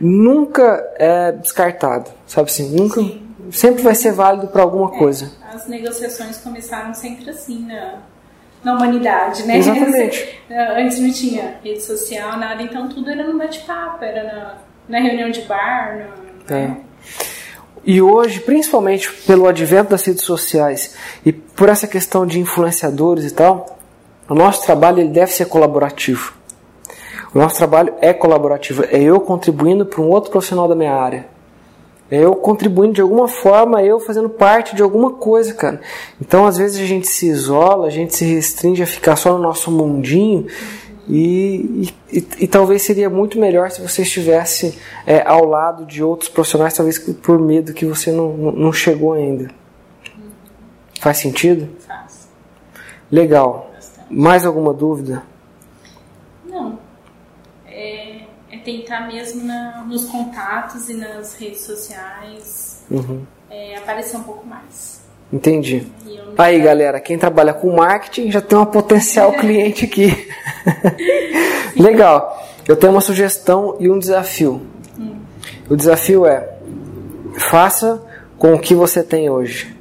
nunca 0.00 0.84
é 0.96 1.32
descartado, 1.32 2.10
sabe 2.26 2.50
assim? 2.50 2.68
Nunca, 2.70 3.00
Sim. 3.00 3.22
sempre 3.50 3.82
vai 3.82 3.94
ser 3.94 4.12
válido 4.12 4.48
para 4.48 4.62
alguma 4.62 4.94
é. 4.94 4.98
coisa 4.98 5.37
as 5.58 5.66
negociações 5.66 6.38
começaram 6.38 6.94
sempre 6.94 7.28
assim 7.28 7.66
na, 7.66 7.94
na 8.62 8.74
humanidade, 8.74 9.44
né? 9.44 9.58
Exatamente. 9.58 10.40
Antes 10.50 11.00
não 11.00 11.12
tinha 11.12 11.56
rede 11.62 11.82
social, 11.82 12.38
nada, 12.38 12.62
então 12.62 12.88
tudo 12.88 13.10
era 13.10 13.26
no 13.26 13.36
bate-papo, 13.36 14.04
era 14.04 14.22
na, 14.22 14.54
na, 14.88 15.00
reunião 15.00 15.30
de 15.30 15.42
bar. 15.42 16.08
No, 16.48 16.54
é. 16.54 16.76
E 17.84 18.00
hoje, 18.00 18.40
principalmente 18.40 19.12
pelo 19.26 19.46
advento 19.46 19.90
das 19.90 20.04
redes 20.04 20.22
sociais 20.22 20.94
e 21.24 21.32
por 21.32 21.68
essa 21.68 21.86
questão 21.86 22.26
de 22.26 22.38
influenciadores 22.38 23.24
e 23.24 23.34
tal, 23.34 23.78
o 24.28 24.34
nosso 24.34 24.64
trabalho 24.64 25.00
ele 25.00 25.10
deve 25.10 25.32
ser 25.32 25.46
colaborativo. 25.46 26.34
O 27.34 27.38
nosso 27.38 27.56
trabalho 27.56 27.94
é 28.00 28.12
colaborativo, 28.12 28.84
é 28.84 29.00
eu 29.02 29.20
contribuindo 29.20 29.84
para 29.84 30.00
um 30.00 30.08
outro 30.08 30.30
profissional 30.30 30.68
da 30.68 30.74
minha 30.74 30.94
área 30.94 31.37
eu 32.10 32.34
contribuindo 32.34 32.94
de 32.94 33.00
alguma 33.00 33.28
forma, 33.28 33.82
eu 33.82 34.00
fazendo 34.00 34.30
parte 34.30 34.74
de 34.74 34.82
alguma 34.82 35.12
coisa, 35.12 35.52
cara. 35.52 35.80
Então, 36.20 36.46
às 36.46 36.56
vezes 36.56 36.80
a 36.80 36.86
gente 36.86 37.06
se 37.06 37.26
isola, 37.26 37.86
a 37.86 37.90
gente 37.90 38.14
se 38.14 38.24
restringe 38.24 38.82
a 38.82 38.86
ficar 38.86 39.16
só 39.16 39.32
no 39.32 39.38
nosso 39.38 39.70
mundinho. 39.70 40.46
E, 41.06 41.90
e, 42.12 42.26
e, 42.40 42.46
talvez 42.46 42.82
seria 42.82 43.08
muito 43.08 43.38
melhor 43.38 43.70
se 43.70 43.80
você 43.80 44.02
estivesse 44.02 44.78
é, 45.06 45.22
ao 45.26 45.44
lado 45.46 45.86
de 45.86 46.02
outros 46.02 46.28
profissionais, 46.28 46.74
talvez 46.74 46.98
por 46.98 47.38
medo 47.38 47.72
que 47.72 47.86
você 47.86 48.12
não, 48.12 48.36
não 48.36 48.72
chegou 48.72 49.14
ainda. 49.14 49.50
Faz 51.00 51.18
sentido? 51.18 51.68
Faz. 51.86 52.28
Legal. 53.10 53.70
Mais 54.10 54.44
alguma 54.44 54.74
dúvida? 54.74 55.22
Tentar 58.68 59.06
mesmo 59.06 59.44
na, 59.44 59.82
nos 59.88 60.04
contatos 60.04 60.90
e 60.90 60.94
nas 60.94 61.34
redes 61.34 61.62
sociais 61.62 62.82
Uhum. 62.90 63.22
é, 63.50 63.76
aparecer 63.76 64.16
um 64.16 64.22
pouco 64.22 64.46
mais. 64.46 65.00
Entendi. 65.32 65.86
Aí, 66.38 66.58
galera, 66.60 67.00
quem 67.00 67.18
trabalha 67.18 67.52
com 67.52 67.74
marketing 67.74 68.30
já 68.30 68.40
tem 68.40 68.56
uma 68.56 68.64
potencial 68.66 69.32
cliente 69.36 69.84
aqui. 69.84 70.28
Legal. 71.76 72.46
Eu 72.66 72.76
tenho 72.76 72.92
uma 72.92 73.00
sugestão 73.00 73.76
e 73.78 73.90
um 73.90 73.98
desafio. 73.98 74.62
O 75.68 75.76
desafio 75.76 76.24
é: 76.24 76.48
faça 77.50 78.02
com 78.38 78.54
o 78.54 78.58
que 78.58 78.74
você 78.74 79.02
tem 79.02 79.28
hoje. 79.28 79.74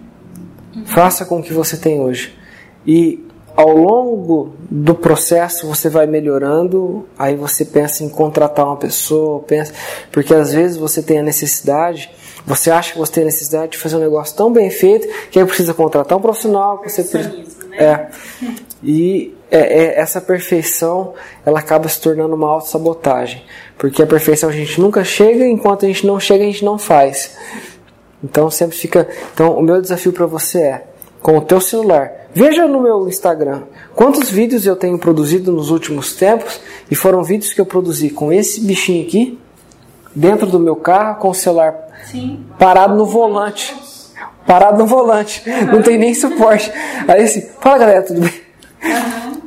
Faça 0.86 1.26
com 1.26 1.40
o 1.40 1.44
que 1.44 1.54
você 1.54 1.78
tem 1.78 2.00
hoje. 2.02 2.38
E 2.86 3.26
ao 3.58 3.76
longo 3.76 4.54
do 4.70 4.94
processo 4.94 5.66
você 5.66 5.90
vai 5.90 6.06
melhorando, 6.06 7.08
aí 7.18 7.36
você 7.36 7.66
pensa 7.66 8.04
em 8.04 8.10
contratar 8.10 8.68
uma 8.68 8.78
pessoa, 8.78 9.40
pensa, 9.40 9.74
porque 10.12 10.32
às 10.32 10.54
vezes 10.54 10.78
você 10.78 11.02
tem 11.02 11.18
a 11.18 11.24
necessidade, 11.24 12.12
você 12.46 12.70
acha 12.70 12.94
que 12.94 13.00
você 13.00 13.14
tem 13.14 13.24
a 13.24 13.26
necessidade 13.26 13.72
de 13.72 13.80
fazer 13.80 13.96
um 13.96 14.00
negócio 14.00 14.38
tão 14.38 14.54
bem 14.54 14.70
feito 14.70 15.08
que 15.32 15.40
aí 15.40 15.46
precisa 15.46 15.74
contratar 15.74 16.16
um 16.16 16.22
profissional, 16.22 16.78
que 16.78 16.88
você 16.88 17.18
né? 17.18 17.46
é. 17.80 18.08
E 18.84 19.36
é, 19.50 19.58
é, 19.60 20.00
essa 20.00 20.22
perfeição 20.22 21.16
ela 21.44 21.60
acaba 21.60 21.90
se 21.90 22.00
tornando 22.00 22.36
uma 22.36 22.48
autossabotagem. 22.48 23.44
Porque 23.76 24.04
a 24.04 24.08
perfeição 24.08 24.50
a 24.50 24.54
gente 24.54 24.80
nunca 24.80 25.04
chega, 25.04 25.46
enquanto 25.48 25.84
a 25.84 25.88
gente 25.88 26.06
não 26.06 26.20
chega, 26.20 26.44
a 26.44 26.48
gente 26.48 26.64
não 26.64 26.78
faz. 26.78 27.36
Então 28.24 28.52
sempre 28.52 28.78
fica. 28.78 29.08
Então 29.34 29.58
o 29.58 29.64
meu 29.64 29.82
desafio 29.82 30.14
para 30.14 30.28
você 30.28 30.62
é, 30.62 30.84
com 31.22 31.38
o 31.38 31.42
teu 31.42 31.60
celular, 31.60 32.27
veja 32.38 32.68
no 32.68 32.80
meu 32.80 33.08
Instagram 33.08 33.64
quantos 33.96 34.30
vídeos 34.30 34.66
eu 34.66 34.76
tenho 34.76 34.98
produzido 35.00 35.52
nos 35.52 35.72
últimos 35.72 36.14
tempos 36.14 36.60
e 36.90 36.96
foram 36.96 37.24
vídeos 37.24 37.52
que 37.52 37.60
eu 37.60 37.66
produzi 37.66 38.12
com 38.12 38.32
esse 38.32 38.62
bichinho 38.62 39.06
aqui 39.06 39.40
dentro 40.16 40.46
do 40.46 40.60
meu 40.60 40.76
carro 40.76 41.20
com 41.20 41.30
o 41.30 41.34
celular 41.34 41.76
Sim. 42.06 42.46
parado 42.60 42.96
no 42.96 43.06
volante. 43.06 43.76
Parado 44.46 44.78
no 44.78 44.86
volante. 44.86 45.44
Não 45.72 45.82
tem 45.82 45.98
nem 45.98 46.14
suporte. 46.14 46.72
Aí 47.08 47.24
assim, 47.24 47.50
fala 47.60 47.80
galera, 47.80 48.02
tudo 48.04 48.22
bem? 48.22 48.34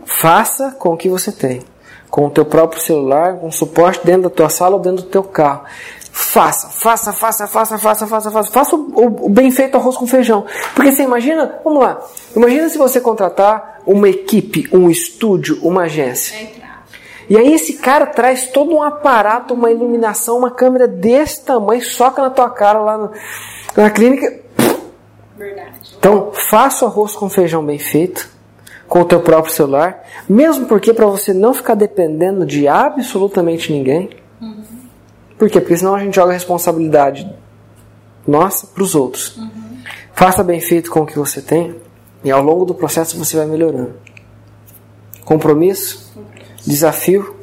Faça 0.05 0.73
com 0.73 0.91
o 0.91 0.97
que 0.97 1.09
você 1.09 1.33
tem. 1.33 1.63
Com 2.11 2.27
o 2.27 2.31
teu 2.31 2.45
próprio 2.45 2.83
celular, 2.83 3.37
com 3.37 3.51
suporte 3.51 4.05
dentro 4.05 4.23
da 4.23 4.31
tua 4.31 4.49
sala 4.49 4.75
ou 4.75 4.83
dentro 4.83 5.05
do 5.05 5.09
teu 5.09 5.23
carro. 5.23 5.63
Faça, 6.13 6.69
faça, 6.69 7.13
faça, 7.13 7.47
faça, 7.47 7.79
faça, 7.79 8.07
faça, 8.07 8.31
faça. 8.31 8.51
Faça 8.51 8.77
o, 8.77 9.27
o- 9.27 9.29
bem 9.29 9.51
feito 9.51 9.77
arroz 9.77 9.97
com 9.97 10.07
feijão. 10.07 10.45
Porque 10.75 10.93
você 10.93 11.03
imagina, 11.03 11.59
vamos 11.65 11.83
lá, 11.83 12.01
imagina 12.35 12.69
se 12.69 12.77
você 12.79 13.01
contratar 13.01 13.81
uma 13.87 14.09
equipe, 14.09 14.69
um 14.73 14.91
estúdio, 14.91 15.59
uma 15.63 15.83
agência. 15.83 16.35
É. 16.37 16.61
E 17.29 17.37
aí 17.39 17.55
esse 17.55 17.75
cara 17.75 18.07
traz 18.07 18.49
todo 18.49 18.75
um 18.75 18.83
aparato, 18.83 19.55
uma 19.55 19.71
iluminação, 19.71 20.37
uma 20.39 20.51
câmera 20.51 20.89
desse 20.89 21.43
tamanho, 21.45 21.81
soca 21.81 22.21
na 22.23 22.31
tua 22.31 22.51
cara 22.51 22.81
lá 22.81 22.99
no- 22.99 23.11
na 23.77 23.89
clínica. 23.89 24.41
Verdade. 25.37 25.71
Então, 25.99 26.33
faça 26.51 26.85
o 26.85 26.89
arroz 26.89 27.15
com 27.15 27.31
feijão 27.31 27.65
bem 27.65 27.79
feito, 27.79 28.29
com 28.89 29.01
o 29.01 29.05
teu 29.05 29.21
próprio 29.21 29.55
celular, 29.55 30.03
mesmo 30.29 30.67
porque 30.67 30.93
para 30.93 31.07
você 31.07 31.33
não 31.33 31.55
ficar 31.55 31.75
dependendo 31.75 32.45
de 32.45 32.67
absolutamente 32.67 33.73
ninguém. 33.73 34.11
Por 35.41 35.49
quê? 35.49 35.59
Porque 35.59 35.79
senão 35.79 35.95
a 35.95 36.01
gente 36.01 36.15
joga 36.17 36.33
a 36.33 36.35
responsabilidade 36.35 37.27
nossa 38.29 38.67
para 38.67 38.83
os 38.83 38.95
outros. 38.95 39.41
Faça 40.13 40.45
bem 40.45 40.61
feito 40.61 40.91
com 40.91 41.01
o 41.01 41.07
que 41.07 41.19
você 41.19 41.41
tem 41.41 41.81
e 42.23 42.31
ao 42.31 42.43
longo 42.43 42.67
do 42.67 42.75
processo 42.75 43.17
você 43.17 43.39
vai 43.39 43.47
melhorando. 43.47 43.95
Compromisso, 45.25 46.15
desafio, 46.67 47.35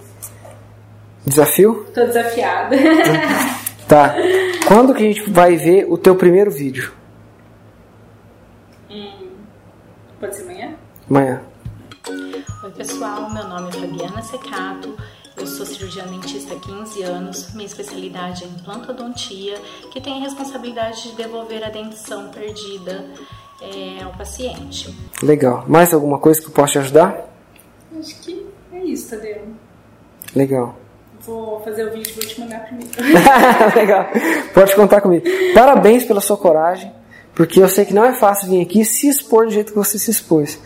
desafio, 1.26 1.88
Tô 1.92 2.06
desafiada. 2.06 2.78
tá? 3.90 4.14
Quando 4.68 4.94
que 4.94 5.04
a 5.04 5.08
gente 5.08 5.28
vai 5.32 5.56
ver 5.56 5.88
o 5.90 5.98
teu 5.98 6.16
primeiro 6.16 6.52
vídeo? 6.52 6.94
Pode 10.20 10.36
ser 10.36 10.44
amanhã? 10.44 10.76
Amanhã. 11.10 11.42
Oi 12.64 12.72
pessoal, 12.72 13.28
meu 13.32 13.48
nome 13.48 13.70
é 13.70 13.72
Fabiana 13.72 14.22
Secato, 14.22 14.96
eu 15.38 15.46
sou 15.46 15.66
cirurgiã 15.66 16.06
dentista 16.08 16.56
há 16.56 16.60
15 16.60 17.04
anos, 17.04 17.54
minha 17.54 17.66
especialidade 17.66 18.44
é 18.44 18.48
implantodontia, 18.48 19.56
que 19.92 20.02
tem 20.02 20.18
a 20.18 20.24
responsabilidade 20.24 21.04
de 21.04 21.16
devolver 21.16 21.64
a 21.64 21.70
dentição 21.70 22.30
perdida 22.30 23.06
é, 23.62 24.04
ao 24.04 24.12
paciente. 24.14 24.94
Legal. 25.22 25.64
Mais 25.68 25.94
alguma 25.94 26.20
coisa 26.20 26.42
que 26.42 26.48
eu 26.48 26.52
possa 26.52 26.74
te 26.74 26.80
ajudar? 26.80 27.30
Acho 27.98 28.20
que 28.22 28.46
é 28.74 28.84
isso, 28.84 29.10
Tadeu. 29.10 29.44
Legal. 30.36 30.76
Vou 31.22 31.60
fazer 31.62 31.88
o 31.88 31.92
vídeo 31.92 32.10
e 32.10 32.14
vou 32.14 32.26
te 32.26 32.40
mandar 32.40 32.60
primeiro. 32.66 32.92
Legal. 33.76 34.08
Pode 34.54 34.76
contar 34.76 35.02
comigo. 35.02 35.26
Parabéns 35.54 36.04
pela 36.04 36.22
sua 36.22 36.38
coragem, 36.38 36.92
porque 37.38 37.62
eu 37.62 37.70
sei 37.70 37.86
que 37.86 37.94
não 37.94 38.04
é 38.04 38.14
fácil 38.14 38.50
vir 38.50 38.64
aqui 38.64 38.82
e 38.82 38.86
se 38.86 39.08
expor 39.08 39.46
do 39.46 39.52
jeito 39.52 39.72
que 39.72 39.78
você 39.78 40.00
se 40.00 40.10
expôs. 40.10 40.60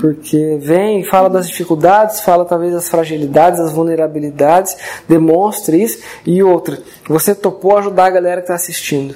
Porque 0.00 0.58
vem, 0.60 1.04
fala 1.04 1.30
das 1.30 1.46
dificuldades, 1.46 2.20
fala 2.20 2.44
talvez 2.44 2.72
das 2.72 2.88
fragilidades, 2.88 3.60
das 3.60 3.70
vulnerabilidades, 3.70 4.76
demonstra 5.08 5.76
isso. 5.76 6.02
E 6.26 6.42
outra, 6.42 6.82
você 7.08 7.32
topou 7.32 7.78
ajudar 7.78 8.06
a 8.06 8.10
galera 8.10 8.40
que 8.40 8.46
está 8.46 8.56
assistindo. 8.56 9.14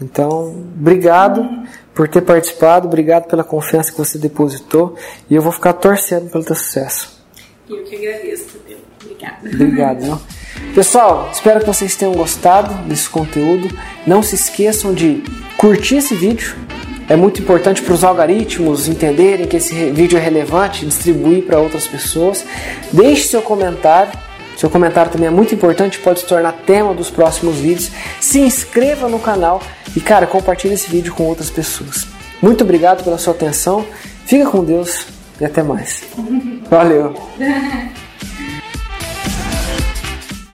Então, 0.00 0.48
obrigado 0.74 1.46
por 1.94 2.08
ter 2.08 2.22
participado, 2.22 2.88
obrigado 2.88 3.26
pela 3.26 3.44
confiança 3.44 3.92
que 3.92 3.98
você 3.98 4.16
depositou. 4.16 4.96
E 5.28 5.34
eu 5.34 5.42
vou 5.42 5.52
ficar 5.52 5.74
torcendo 5.74 6.30
pelo 6.30 6.42
teu 6.42 6.56
sucesso. 6.56 7.22
Eu 7.68 7.84
que 7.84 7.96
agradeço, 7.96 8.46
Tadeu. 8.46 8.78
Obrigada. 9.04 9.38
Obrigado. 9.46 10.00
Viu? 10.00 10.18
Pessoal, 10.74 11.30
espero 11.32 11.60
que 11.60 11.66
vocês 11.66 11.96
tenham 11.96 12.12
gostado 12.12 12.74
desse 12.84 13.08
conteúdo. 13.08 13.68
Não 14.06 14.22
se 14.22 14.34
esqueçam 14.34 14.92
de 14.92 15.22
curtir 15.56 15.96
esse 15.96 16.14
vídeo. 16.14 16.54
É 17.08 17.16
muito 17.16 17.40
importante 17.40 17.80
para 17.82 17.94
os 17.94 18.02
algoritmos 18.02 18.88
entenderem 18.88 19.46
que 19.46 19.56
esse 19.56 19.90
vídeo 19.90 20.18
é 20.18 20.20
relevante, 20.20 20.84
distribuir 20.84 21.44
para 21.44 21.58
outras 21.58 21.86
pessoas. 21.86 22.44
Deixe 22.92 23.28
seu 23.28 23.40
comentário. 23.40 24.12
Seu 24.56 24.68
comentário 24.68 25.12
também 25.12 25.28
é 25.28 25.30
muito 25.30 25.54
importante, 25.54 25.98
pode 25.98 26.20
se 26.20 26.26
tornar 26.26 26.52
tema 26.52 26.94
dos 26.94 27.10
próximos 27.10 27.56
vídeos. 27.56 27.90
Se 28.20 28.40
inscreva 28.40 29.08
no 29.08 29.18
canal 29.18 29.62
e, 29.94 30.00
cara, 30.00 30.26
compartilhe 30.26 30.74
esse 30.74 30.90
vídeo 30.90 31.14
com 31.14 31.24
outras 31.24 31.50
pessoas. 31.50 32.06
Muito 32.42 32.64
obrigado 32.64 33.04
pela 33.04 33.18
sua 33.18 33.34
atenção. 33.34 33.84
Fica 34.24 34.50
com 34.50 34.64
Deus 34.64 35.06
e 35.40 35.44
até 35.44 35.62
mais. 35.62 36.02
Valeu. 36.70 37.14